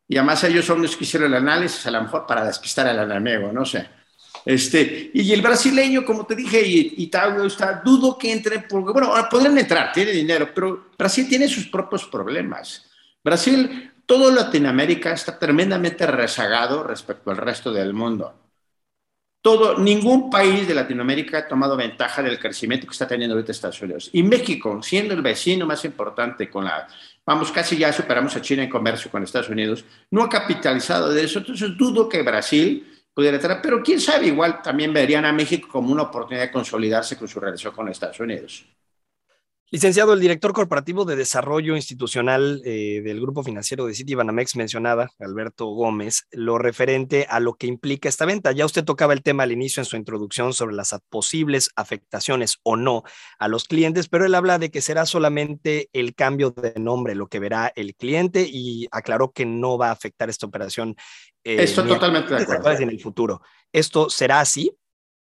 Y 0.07 0.17
además 0.17 0.43
ellos 0.43 0.65
son 0.65 0.81
los 0.81 0.95
que 0.95 1.03
hicieron 1.03 1.31
el 1.31 1.37
análisis, 1.37 1.85
a 1.85 1.91
lo 1.91 2.01
mejor 2.01 2.25
para 2.25 2.45
despistar 2.45 2.87
al 2.87 3.11
enemigo, 3.11 3.51
no 3.51 3.63
sé. 3.63 3.87
Este, 4.43 5.11
y 5.13 5.31
el 5.31 5.41
brasileño, 5.41 6.03
como 6.03 6.25
te 6.25 6.35
dije, 6.35 6.61
y, 6.61 6.93
y 6.97 7.11
está, 7.45 7.81
dudo 7.83 8.17
que 8.17 8.31
entre, 8.31 8.59
porque, 8.59 8.91
bueno, 8.91 9.13
podrían 9.29 9.57
entrar, 9.57 9.91
tiene 9.91 10.11
dinero, 10.11 10.49
pero 10.53 10.89
Brasil 10.97 11.27
tiene 11.27 11.47
sus 11.47 11.67
propios 11.67 12.05
problemas. 12.05 12.85
Brasil, 13.23 13.91
todo 14.05 14.31
Latinoamérica 14.31 15.11
está 15.13 15.37
tremendamente 15.39 16.05
rezagado 16.05 16.83
respecto 16.83 17.31
al 17.31 17.37
resto 17.37 17.71
del 17.71 17.93
mundo. 17.93 18.33
Todo, 19.41 19.77
ningún 19.77 20.29
país 20.29 20.67
de 20.67 20.73
Latinoamérica 20.73 21.37
ha 21.37 21.47
tomado 21.47 21.77
ventaja 21.77 22.23
del 22.23 22.39
crecimiento 22.39 22.87
que 22.87 22.93
está 22.93 23.07
teniendo 23.07 23.35
ahorita 23.35 23.51
Estados 23.51 23.81
Unidos. 23.81 24.09
Y 24.11 24.23
México, 24.23 24.81
siendo 24.81 25.13
el 25.13 25.21
vecino 25.21 25.67
más 25.67 25.85
importante 25.85 26.49
con 26.49 26.65
la, 26.65 26.87
vamos, 27.25 27.51
casi 27.51 27.77
ya 27.77 27.93
superamos 27.93 28.35
a 28.35 28.41
China 28.41 28.63
en 28.63 28.69
comercio 28.69 29.11
con 29.11 29.21
Estados 29.21 29.49
Unidos, 29.49 29.85
no 30.09 30.23
ha 30.23 30.29
capitalizado 30.29 31.11
de 31.11 31.25
eso. 31.25 31.39
Entonces 31.39 31.77
dudo 31.77 32.09
que 32.09 32.23
Brasil 32.23 32.91
pudiera 33.13 33.37
estar, 33.37 33.61
pero 33.61 33.83
quién 33.83 34.01
sabe, 34.01 34.27
igual 34.27 34.61
también 34.63 34.91
verían 34.91 35.25
a 35.25 35.31
México 35.31 35.67
como 35.71 35.91
una 35.91 36.03
oportunidad 36.03 36.45
de 36.45 36.51
consolidarse 36.51 37.15
con 37.15 37.27
su 37.27 37.39
relación 37.39 37.73
con 37.73 37.87
Estados 37.87 38.19
Unidos. 38.19 38.65
Licenciado, 39.71 40.13
el 40.13 40.19
director 40.19 40.53
corporativo 40.53 41.05
de 41.05 41.15
desarrollo 41.15 41.75
institucional 41.75 42.61
eh, 42.65 43.01
del 43.03 43.19
grupo 43.19 43.43
financiero 43.43 43.87
de 43.87 43.95
Citibanamex 43.95 44.55
mencionaba, 44.55 45.09
Alberto 45.17 45.65
Gómez, 45.65 46.27
lo 46.29 46.59
referente 46.59 47.25
a 47.27 47.39
lo 47.39 47.55
que 47.55 47.65
implica 47.65 48.07
esta 48.07 48.25
venta. 48.25 48.51
Ya 48.51 48.67
usted 48.67 48.85
tocaba 48.85 49.13
el 49.13 49.23
tema 49.23 49.41
al 49.41 49.51
inicio 49.51 49.81
en 49.81 49.85
su 49.85 49.97
introducción 49.97 50.53
sobre 50.53 50.75
las 50.75 50.95
posibles 51.09 51.71
afectaciones 51.75 52.59
o 52.61 52.75
no 52.75 53.03
a 53.39 53.47
los 53.47 53.63
clientes, 53.63 54.07
pero 54.07 54.27
él 54.27 54.35
habla 54.35 54.59
de 54.59 54.69
que 54.69 54.81
será 54.81 55.07
solamente 55.07 55.89
el 55.93 56.13
cambio 56.13 56.51
de 56.51 56.75
nombre 56.79 57.15
lo 57.15 57.27
que 57.27 57.39
verá 57.39 57.73
el 57.75 57.95
cliente 57.95 58.47
y 58.47 58.87
aclaró 58.91 59.31
que 59.31 59.47
no 59.47 59.79
va 59.79 59.89
a 59.89 59.93
afectar 59.93 60.29
esta 60.29 60.45
operación. 60.45 60.95
Eh, 61.43 61.63
Esto 61.63 61.83
totalmente 61.85 62.35
de 62.35 62.43
acuerdo. 62.43 62.83
En 62.83 62.89
el 62.89 62.99
futuro. 62.99 63.41
¿Esto 63.73 64.11
será 64.11 64.41
así? 64.41 64.71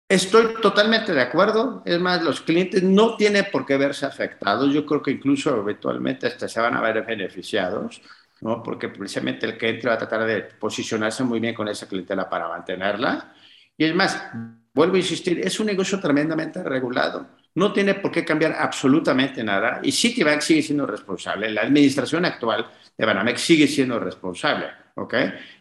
Estoy 0.10 0.54
totalmente 0.62 1.14
de 1.14 1.22
acuerdo. 1.22 1.82
Es 1.86 2.00
más, 2.00 2.24
los 2.24 2.40
clientes 2.40 2.82
no 2.82 3.18
tienen 3.18 3.48
por 3.52 3.66
qué 3.66 3.76
verse 3.76 4.06
afectados. 4.06 4.74
Yo 4.74 4.86
creo 4.86 5.02
que 5.02 5.12
incluso 5.12 5.58
eventualmente 5.58 6.28
hasta 6.28 6.48
se 6.48 6.62
van 6.62 6.76
a 6.76 6.82
ver 6.82 7.06
beneficiados, 7.06 8.02
¿no? 8.40 8.64
Porque 8.64 8.88
precisamente 8.88 9.46
el 9.46 9.58
cliente 9.58 9.88
va 9.88 9.96
a 9.96 9.98
tratar 9.98 10.26
de 10.26 10.44
posicionarse 10.44 11.26
muy 11.26 11.42
bien 11.42 11.54
con 11.54 11.68
esa 11.68 11.90
clientela 11.90 12.30
para 12.30 12.48
mantenerla. 12.48 13.34
Y 13.78 13.84
es 13.84 13.94
más, 13.94 14.32
vuelvo 14.74 14.96
a 14.96 15.00
insistir, 15.00 15.42
es 15.46 15.60
un 15.60 15.66
negocio 15.66 16.00
tremendamente 16.00 16.64
regulado. 16.64 17.28
No 17.56 17.74
tiene 17.74 17.96
por 17.96 18.12
qué 18.12 18.24
cambiar 18.24 18.54
absolutamente 18.54 19.44
nada. 19.44 19.82
Y 19.84 19.92
Citibank 19.92 20.40
sigue 20.40 20.62
siendo 20.62 20.86
responsable. 20.86 21.52
La 21.52 21.64
administración 21.64 22.24
actual 22.24 22.66
de 22.98 23.06
Banamex 23.06 23.42
sigue 23.42 23.68
siendo 23.68 24.00
responsable. 24.00 24.87
¿Ok? 24.98 25.14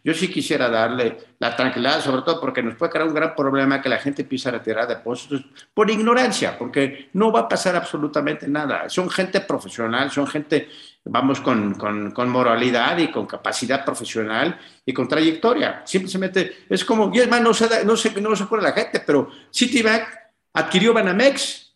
Yo 0.02 0.14
sí 0.14 0.28
quisiera 0.28 0.68
darle 0.70 1.18
la 1.38 1.54
tranquilidad, 1.54 2.00
sobre 2.00 2.22
todo 2.22 2.40
porque 2.40 2.62
nos 2.62 2.74
puede 2.74 2.90
crear 2.90 3.06
un 3.06 3.14
gran 3.14 3.34
problema 3.34 3.82
que 3.82 3.88
la 3.88 3.98
gente 3.98 4.22
empiece 4.22 4.48
a 4.48 4.52
retirar 4.52 4.88
depósitos 4.88 5.44
por 5.74 5.90
ignorancia, 5.90 6.58
porque 6.58 7.10
no 7.12 7.30
va 7.30 7.40
a 7.40 7.48
pasar 7.48 7.76
absolutamente 7.76 8.48
nada. 8.48 8.88
Son 8.88 9.10
gente 9.10 9.40
profesional, 9.42 10.10
son 10.10 10.26
gente, 10.26 10.68
vamos, 11.04 11.40
con, 11.42 11.74
con, 11.74 12.12
con 12.12 12.30
moralidad 12.30 12.96
y 12.96 13.10
con 13.10 13.26
capacidad 13.26 13.84
profesional 13.84 14.58
y 14.86 14.94
con 14.94 15.06
trayectoria. 15.06 15.82
Simplemente 15.84 16.64
es 16.68 16.84
como, 16.84 17.12
y 17.14 17.18
no 17.26 17.52
se, 17.52 17.84
no 17.84 17.96
se, 17.96 18.20
no 18.20 18.34
se 18.34 18.42
acuerda 18.42 18.70
la 18.70 18.74
gente, 18.74 19.02
pero 19.06 19.30
Citibank 19.52 20.04
adquirió 20.54 20.94
Banamex 20.94 21.74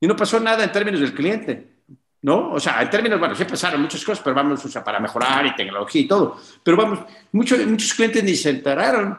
y 0.00 0.06
no 0.06 0.16
pasó 0.16 0.40
nada 0.40 0.64
en 0.64 0.72
términos 0.72 1.00
del 1.00 1.12
cliente. 1.12 1.69
¿No? 2.22 2.52
O 2.52 2.60
sea, 2.60 2.82
en 2.82 2.90
términos, 2.90 3.18
bueno, 3.18 3.34
sí 3.34 3.44
pasaron 3.44 3.80
muchas 3.80 4.04
cosas, 4.04 4.22
pero 4.22 4.36
vamos, 4.36 4.64
o 4.64 4.68
sea, 4.68 4.84
para 4.84 5.00
mejorar 5.00 5.46
y 5.46 5.54
tecnología 5.54 6.02
y 6.02 6.08
todo. 6.08 6.38
Pero 6.62 6.76
vamos, 6.76 7.00
muchos, 7.32 7.64
muchos 7.66 7.94
clientes 7.94 8.22
ni 8.22 8.34
se 8.34 8.50
enteraron. 8.50 9.18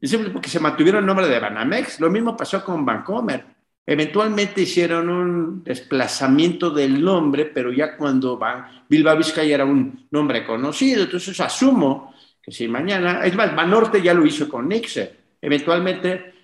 Simplemente 0.00 0.32
porque 0.32 0.48
se 0.48 0.60
mantuvieron 0.60 1.00
el 1.00 1.06
nombre 1.06 1.26
de 1.26 1.40
Banamex. 1.40 2.00
Lo 2.00 2.10
mismo 2.10 2.36
pasó 2.36 2.64
con 2.64 2.84
Bancomer. 2.84 3.44
Eventualmente 3.84 4.60
hicieron 4.60 5.08
un 5.08 5.64
desplazamiento 5.64 6.70
del 6.70 7.02
nombre, 7.02 7.46
pero 7.46 7.72
ya 7.72 7.96
cuando 7.96 8.36
Ban, 8.36 8.84
Bilbao 8.88 9.16
Vizcaya 9.16 9.54
era 9.54 9.64
un 9.64 10.06
nombre 10.10 10.44
conocido. 10.44 11.04
Entonces 11.04 11.40
asumo 11.40 12.14
que 12.40 12.52
si 12.52 12.68
mañana, 12.68 13.24
es 13.24 13.34
más, 13.34 13.56
Banorte 13.56 14.00
ya 14.00 14.14
lo 14.14 14.24
hizo 14.24 14.48
con 14.48 14.68
Nixer. 14.68 15.16
Eventualmente 15.40 16.34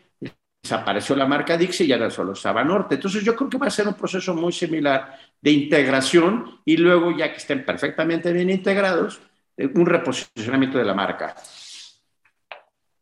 desapareció 0.65 1.15
la 1.15 1.27
marca 1.27 1.59
Dixie 1.59 1.87
y 1.87 1.93
ahora 1.93 2.09
solo 2.09 2.33
estaba 2.33 2.65
Norte. 2.65 2.95
Entonces 2.95 3.23
yo 3.23 3.37
creo 3.37 3.51
que 3.51 3.59
va 3.59 3.67
a 3.67 3.71
ser 3.71 3.87
un 3.87 3.95
proceso 3.95 4.35
muy 4.35 4.53
similar 4.53 5.15
de 5.45 5.51
integración 5.51 6.63
y 6.65 6.79
luego 6.79 7.15
ya 7.15 7.31
que 7.31 7.37
estén 7.37 7.67
perfectamente 7.67 8.33
bien 8.33 8.49
integrados, 8.49 9.21
eh, 9.59 9.69
un 9.75 9.85
reposicionamiento 9.85 10.79
de 10.79 10.85
la 10.85 10.95
marca. 10.95 11.37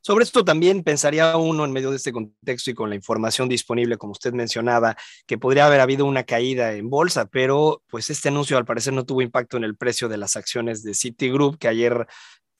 Sobre 0.00 0.24
esto 0.24 0.44
también 0.44 0.82
pensaría 0.82 1.36
uno 1.36 1.64
en 1.64 1.70
medio 1.70 1.90
de 1.90 1.98
este 1.98 2.10
contexto 2.10 2.72
y 2.72 2.74
con 2.74 2.88
la 2.88 2.96
información 2.96 3.48
disponible, 3.48 3.96
como 3.96 4.10
usted 4.10 4.32
mencionaba, 4.32 4.96
que 5.24 5.38
podría 5.38 5.66
haber 5.66 5.78
habido 5.78 6.04
una 6.04 6.24
caída 6.24 6.72
en 6.72 6.90
bolsa, 6.90 7.26
pero 7.26 7.84
pues 7.88 8.10
este 8.10 8.30
anuncio 8.30 8.58
al 8.58 8.64
parecer 8.64 8.92
no 8.92 9.06
tuvo 9.06 9.22
impacto 9.22 9.56
en 9.56 9.62
el 9.62 9.76
precio 9.76 10.08
de 10.08 10.16
las 10.16 10.34
acciones 10.34 10.82
de 10.82 10.94
Citigroup, 10.94 11.58
que 11.58 11.68
ayer 11.68 12.08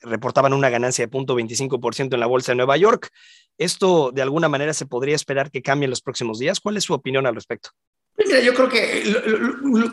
reportaban 0.01 0.53
una 0.53 0.71
ganancia 0.71 1.05
de 1.05 1.11
0.25% 1.11 2.15
en 2.15 2.21
la 2.21 2.27
bolsa 2.27 2.53
de 2.53 2.57
Nueva 2.57 2.77
York. 2.77 3.11
¿Esto 3.59 4.13
de 4.13 4.23
alguna 4.23 4.49
manera 4.49 4.75
se 4.75 4.87
podría 4.87 5.17
esperar 5.17 5.51
que 5.51 5.61
cambie 5.61 5.87
en 5.87 5.91
los 5.91 6.03
próximos 6.03 6.39
días? 6.39 6.61
¿Cuál 6.61 6.77
es 6.77 6.85
su 6.85 6.95
opinión 6.95 7.27
al 7.27 7.35
respecto? 7.35 7.71
Mira, 8.17 8.41
yo 8.41 8.53
creo 8.55 8.69
que 8.69 9.05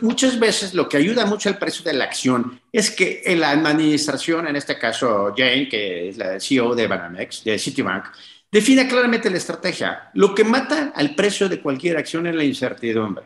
muchas 0.02 0.38
veces 0.38 0.74
lo 0.74 0.88
que 0.88 0.98
ayuda 0.98 1.24
mucho 1.26 1.48
al 1.48 1.58
precio 1.58 1.82
de 1.82 1.94
la 1.94 2.04
acción 2.04 2.60
es 2.70 2.90
que 2.90 3.22
la 3.36 3.50
administración, 3.50 4.46
en 4.46 4.56
este 4.56 4.78
caso 4.78 5.34
Jane, 5.36 5.68
que 5.68 6.10
es 6.10 6.18
la 6.18 6.38
CEO 6.38 6.74
de 6.74 6.86
Banamex, 6.86 7.44
de 7.44 7.58
Citibank, 7.58 8.04
defina 8.52 8.86
claramente 8.86 9.30
la 9.30 9.38
estrategia. 9.38 10.10
Lo 10.14 10.34
que 10.34 10.44
mata 10.44 10.92
al 10.94 11.14
precio 11.14 11.48
de 11.48 11.60
cualquier 11.60 11.96
acción 11.96 12.26
es 12.26 12.34
la 12.34 12.44
incertidumbre. 12.44 13.24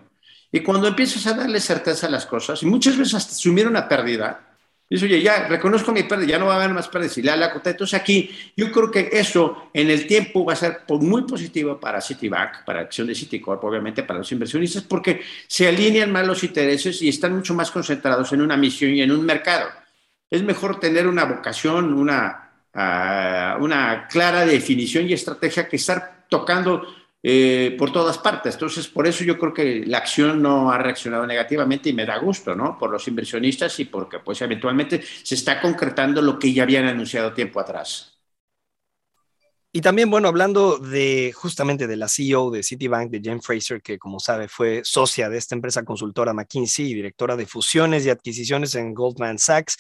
Y 0.53 0.61
cuando 0.61 0.87
empiezas 0.87 1.27
a 1.27 1.35
darle 1.35 1.59
certeza 1.59 2.07
a 2.07 2.11
las 2.11 2.27
cosas, 2.27 2.63
y 2.63 2.67
muchas 2.67 2.97
veces 2.97 3.15
hasta 3.15 3.33
asumir 3.33 3.67
una 3.67 3.89
pérdida, 3.89 4.54
Dice, 4.89 5.07
oye, 5.07 5.23
ya 5.23 5.49
reconozco 5.49 5.93
mi 5.93 6.03
pérdida, 6.03 6.33
ya 6.33 6.39
no 6.39 6.47
va 6.47 6.55
a 6.55 6.57
haber 6.57 6.75
más 6.75 6.89
pérdidas 6.89 7.17
y 7.17 7.23
le 7.23 7.31
da 7.31 7.37
la 7.37 7.53
cota. 7.53 7.71
Entonces 7.71 7.99
aquí 7.99 8.31
yo 8.57 8.71
creo 8.71 8.91
que 8.91 9.09
eso 9.13 9.71
en 9.73 9.91
el 9.91 10.07
tiempo 10.07 10.45
va 10.45 10.53
a 10.53 10.57
ser 10.57 10.83
muy 10.89 11.23
positivo 11.23 11.81
para 11.81 12.01
Citibank, 12.01 12.65
para 12.67 12.81
la 12.81 12.87
acción 12.87 13.07
de 13.07 13.15
Citicorp, 13.15 13.65
obviamente 13.65 14.03
para 14.03 14.19
los 14.19 14.31
inversionistas, 14.31 14.83
porque 14.83 15.23
se 15.49 15.67
alinean 15.67 16.13
más 16.13 16.27
los 16.27 16.45
intereses 16.45 17.01
y 17.01 17.09
están 17.09 17.35
mucho 17.35 17.55
más 17.55 17.71
concentrados 17.71 18.33
en 18.33 18.43
una 18.43 18.57
misión 18.57 18.93
y 18.93 19.01
en 19.01 19.11
un 19.11 19.25
mercado. 19.25 19.69
Es 20.31 20.43
mejor 20.43 20.79
tener 20.79 21.07
una 21.07 21.25
vocación, 21.25 21.95
una, 21.95 22.51
uh, 22.75 23.63
una 23.63 24.07
clara 24.09 24.45
definición 24.45 25.09
y 25.09 25.15
estrategia 25.15 25.69
que 25.69 25.77
estar 25.77 26.27
tocando 26.29 26.87
eh, 27.27 27.75
por 27.79 27.91
todas 27.91 28.19
partes. 28.19 28.53
Entonces, 28.53 28.87
por 28.87 29.07
eso 29.07 29.25
yo 29.25 29.39
creo 29.39 29.55
que 29.55 29.83
la 29.87 29.97
acción 29.97 30.43
no 30.43 30.71
ha 30.71 30.77
reaccionado 30.77 31.27
negativamente 31.27 31.89
y 31.89 31.95
me 31.95 32.05
da 32.05 32.19
gusto, 32.19 32.55
¿no? 32.55 32.79
Por 32.79 32.91
los 32.91 33.09
inversionistas 33.09 33.81
y 33.81 33.87
porque, 33.87 34.19
pues, 34.19 34.43
eventualmente 34.43 35.03
se 35.23 35.35
está 35.35 35.59
concretando 35.59 36.21
lo 36.21 36.39
que 36.39 36.53
ya 36.53 36.65
habían 36.65 36.85
anunciado 36.85 37.33
tiempo 37.33 37.61
atrás. 37.61 38.21
Y 39.73 39.81
también, 39.81 40.11
bueno, 40.11 40.29
hablando 40.29 40.77
de 40.77 41.33
justamente 41.35 41.87
de 41.87 41.97
la 41.97 42.09
CEO 42.09 42.51
de 42.51 42.63
Citibank, 42.63 43.11
de 43.11 43.23
Jen 43.23 43.41
Fraser, 43.41 43.81
que 43.81 43.99
como 43.99 44.21
sabe 44.21 44.47
fue 44.47 44.83
socia 44.85 45.31
de 45.31 45.39
esta 45.39 45.55
empresa 45.55 45.83
consultora 45.83 46.35
McKinsey 46.35 46.91
y 46.91 46.95
directora 46.95 47.37
de 47.37 47.47
fusiones 47.47 48.05
y 48.05 48.11
adquisiciones 48.11 48.75
en 48.75 48.93
Goldman 48.93 49.39
Sachs, 49.39 49.79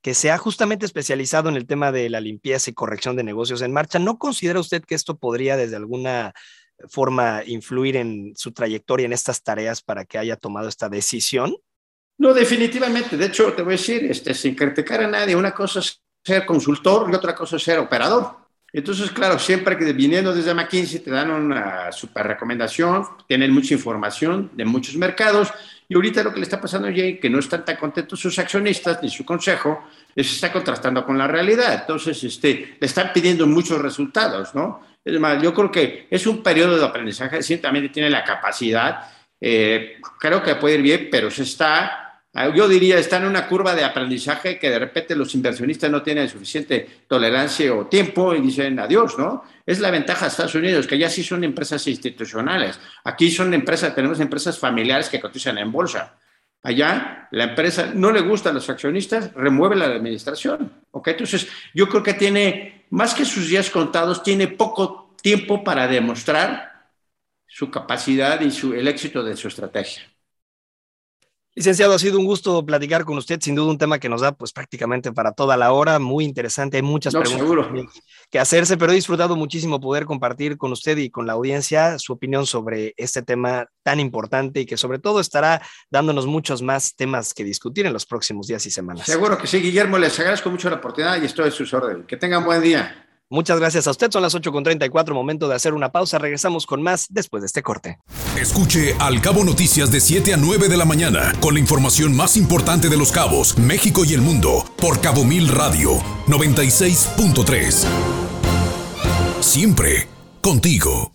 que 0.00 0.14
se 0.14 0.30
ha 0.30 0.38
justamente 0.38 0.86
especializado 0.86 1.48
en 1.48 1.56
el 1.56 1.66
tema 1.66 1.90
de 1.90 2.08
la 2.08 2.20
limpieza 2.20 2.70
y 2.70 2.74
corrección 2.74 3.16
de 3.16 3.24
negocios 3.24 3.62
en 3.62 3.72
marcha. 3.72 3.98
¿No 3.98 4.16
considera 4.16 4.60
usted 4.60 4.84
que 4.84 4.94
esto 4.94 5.18
podría 5.18 5.56
desde 5.56 5.74
alguna 5.74 6.32
forma 6.88 7.42
influir 7.46 7.96
en 7.96 8.32
su 8.36 8.52
trayectoria 8.52 9.06
en 9.06 9.12
estas 9.12 9.42
tareas 9.42 9.82
para 9.82 10.04
que 10.04 10.18
haya 10.18 10.36
tomado 10.36 10.68
esta 10.68 10.88
decisión? 10.88 11.56
No, 12.18 12.32
definitivamente. 12.32 13.16
De 13.16 13.26
hecho, 13.26 13.52
te 13.52 13.62
voy 13.62 13.74
a 13.74 13.76
decir, 13.76 14.04
este, 14.04 14.34
sin 14.34 14.54
criticar 14.54 15.02
a 15.02 15.08
nadie, 15.08 15.34
una 15.34 15.52
cosa 15.52 15.80
es 15.80 16.00
ser 16.24 16.46
consultor 16.46 17.08
y 17.10 17.14
otra 17.14 17.34
cosa 17.34 17.56
es 17.56 17.62
ser 17.62 17.78
operador. 17.78 18.44
Entonces, 18.72 19.10
claro, 19.12 19.38
siempre 19.38 19.78
que 19.78 19.92
viniendo 19.92 20.34
desde 20.34 20.52
McKinsey 20.52 20.98
te 20.98 21.10
dan 21.10 21.30
una 21.30 21.92
super 21.92 22.26
recomendación, 22.26 23.06
tienen 23.28 23.52
mucha 23.52 23.74
información 23.74 24.50
de 24.52 24.64
muchos 24.64 24.96
mercados 24.96 25.52
y 25.88 25.94
ahorita 25.94 26.24
lo 26.24 26.32
que 26.32 26.40
le 26.40 26.42
está 26.42 26.60
pasando 26.60 26.88
a 26.88 26.92
Jay, 26.92 27.20
que 27.20 27.30
no 27.30 27.38
están 27.38 27.64
tan 27.64 27.76
contentos 27.76 28.18
sus 28.18 28.36
accionistas 28.38 29.00
ni 29.00 29.10
su 29.10 29.24
consejo, 29.24 29.84
les 30.14 30.32
está 30.32 30.52
contrastando 30.52 31.04
con 31.04 31.16
la 31.16 31.28
realidad. 31.28 31.82
Entonces, 31.82 32.24
este, 32.24 32.76
le 32.80 32.86
están 32.86 33.12
pidiendo 33.12 33.46
muchos 33.46 33.80
resultados, 33.80 34.54
¿no? 34.56 34.80
Es 35.04 35.20
más, 35.20 35.42
yo 35.42 35.52
creo 35.52 35.70
que 35.70 36.06
es 36.10 36.26
un 36.26 36.42
periodo 36.42 36.78
de 36.78 36.84
aprendizaje, 36.84 37.42
ciertamente 37.42 37.90
tiene 37.90 38.08
la 38.08 38.24
capacidad, 38.24 39.00
eh, 39.40 39.98
creo 40.18 40.42
que 40.42 40.54
puede 40.54 40.76
ir 40.76 40.82
bien, 40.82 41.08
pero 41.10 41.30
se 41.30 41.42
está, 41.42 42.22
yo 42.54 42.66
diría, 42.66 42.98
está 42.98 43.18
en 43.18 43.26
una 43.26 43.46
curva 43.46 43.74
de 43.74 43.84
aprendizaje 43.84 44.58
que 44.58 44.70
de 44.70 44.78
repente 44.78 45.14
los 45.14 45.34
inversionistas 45.34 45.90
no 45.90 46.02
tienen 46.02 46.28
suficiente 46.28 47.04
tolerancia 47.06 47.74
o 47.74 47.86
tiempo 47.86 48.34
y 48.34 48.40
dicen 48.40 48.78
adiós, 48.78 49.18
¿no? 49.18 49.44
Es 49.66 49.80
la 49.80 49.90
ventaja 49.90 50.24
de 50.24 50.30
Estados 50.30 50.54
Unidos, 50.54 50.86
que 50.86 50.96
ya 50.96 51.10
sí 51.10 51.22
son 51.22 51.44
empresas 51.44 51.86
institucionales. 51.86 52.80
Aquí 53.04 53.30
son 53.30 53.52
empresas, 53.52 53.94
tenemos 53.94 54.20
empresas 54.20 54.58
familiares 54.58 55.10
que 55.10 55.20
cotizan 55.20 55.58
en 55.58 55.70
bolsa. 55.70 56.14
Allá 56.64 57.28
la 57.30 57.44
empresa 57.44 57.92
no 57.94 58.10
le 58.10 58.22
gusta 58.22 58.48
a 58.48 58.52
los 58.52 58.68
accionistas, 58.70 59.32
remueve 59.34 59.76
la 59.76 59.84
administración. 59.84 60.72
¿ok? 60.92 61.08
Entonces, 61.08 61.46
yo 61.74 61.88
creo 61.88 62.02
que 62.02 62.14
tiene, 62.14 62.86
más 62.90 63.12
que 63.12 63.26
sus 63.26 63.48
días 63.48 63.68
contados, 63.68 64.22
tiene 64.22 64.48
poco 64.48 65.14
tiempo 65.20 65.62
para 65.62 65.86
demostrar 65.86 66.88
su 67.46 67.70
capacidad 67.70 68.40
y 68.40 68.50
su, 68.50 68.72
el 68.72 68.88
éxito 68.88 69.22
de 69.22 69.36
su 69.36 69.48
estrategia. 69.48 70.04
Licenciado, 71.56 71.94
ha 71.94 71.98
sido 72.00 72.18
un 72.18 72.24
gusto 72.24 72.66
platicar 72.66 73.04
con 73.04 73.16
usted, 73.16 73.38
sin 73.40 73.54
duda 73.54 73.70
un 73.70 73.78
tema 73.78 74.00
que 74.00 74.08
nos 74.08 74.22
da 74.22 74.32
pues 74.32 74.52
prácticamente 74.52 75.12
para 75.12 75.30
toda 75.30 75.56
la 75.56 75.70
hora, 75.70 76.00
muy 76.00 76.24
interesante, 76.24 76.78
hay 76.78 76.82
muchas 76.82 77.14
preguntas 77.14 77.68
que 78.28 78.40
hacerse, 78.40 78.76
pero 78.76 78.90
he 78.90 78.96
disfrutado 78.96 79.36
muchísimo 79.36 79.80
poder 79.80 80.04
compartir 80.04 80.56
con 80.56 80.72
usted 80.72 80.98
y 80.98 81.10
con 81.10 81.28
la 81.28 81.34
audiencia 81.34 81.96
su 82.00 82.12
opinión 82.12 82.44
sobre 82.44 82.92
este 82.96 83.22
tema 83.22 83.68
tan 83.84 84.00
importante 84.00 84.60
y 84.60 84.66
que 84.66 84.76
sobre 84.76 84.98
todo 84.98 85.20
estará 85.20 85.62
dándonos 85.90 86.26
muchos 86.26 86.60
más 86.60 86.96
temas 86.96 87.32
que 87.32 87.44
discutir 87.44 87.86
en 87.86 87.92
los 87.92 88.04
próximos 88.04 88.48
días 88.48 88.66
y 88.66 88.72
semanas. 88.72 89.06
Seguro 89.06 89.38
que 89.38 89.46
sí, 89.46 89.60
Guillermo, 89.60 89.96
les 89.96 90.18
agradezco 90.18 90.50
mucho 90.50 90.68
la 90.68 90.76
oportunidad 90.76 91.22
y 91.22 91.26
estoy 91.26 91.48
a 91.48 91.50
sus 91.52 91.72
órdenes. 91.72 92.06
Que 92.06 92.16
tengan 92.16 92.44
buen 92.44 92.62
día. 92.62 93.03
Muchas 93.34 93.58
gracias 93.58 93.88
a 93.88 93.90
usted. 93.90 94.12
Son 94.12 94.22
las 94.22 94.32
8.34, 94.36 95.12
momento 95.12 95.48
de 95.48 95.56
hacer 95.56 95.74
una 95.74 95.90
pausa. 95.90 96.18
Regresamos 96.18 96.66
con 96.66 96.82
más 96.82 97.08
después 97.10 97.42
de 97.42 97.48
este 97.48 97.64
corte. 97.64 97.98
Escuche 98.40 98.94
Al 99.00 99.20
Cabo 99.20 99.42
Noticias 99.42 99.90
de 99.90 99.98
7 99.98 100.34
a 100.34 100.36
9 100.36 100.68
de 100.68 100.76
la 100.76 100.84
mañana 100.84 101.32
con 101.40 101.54
la 101.54 101.60
información 101.60 102.14
más 102.14 102.36
importante 102.36 102.88
de 102.88 102.96
los 102.96 103.10
cabos, 103.10 103.58
México 103.58 104.04
y 104.04 104.14
el 104.14 104.20
mundo 104.20 104.64
por 104.76 105.00
Cabo 105.00 105.24
Mil 105.24 105.48
Radio 105.48 105.98
96.3. 106.28 107.86
Siempre 109.40 110.06
contigo. 110.40 111.13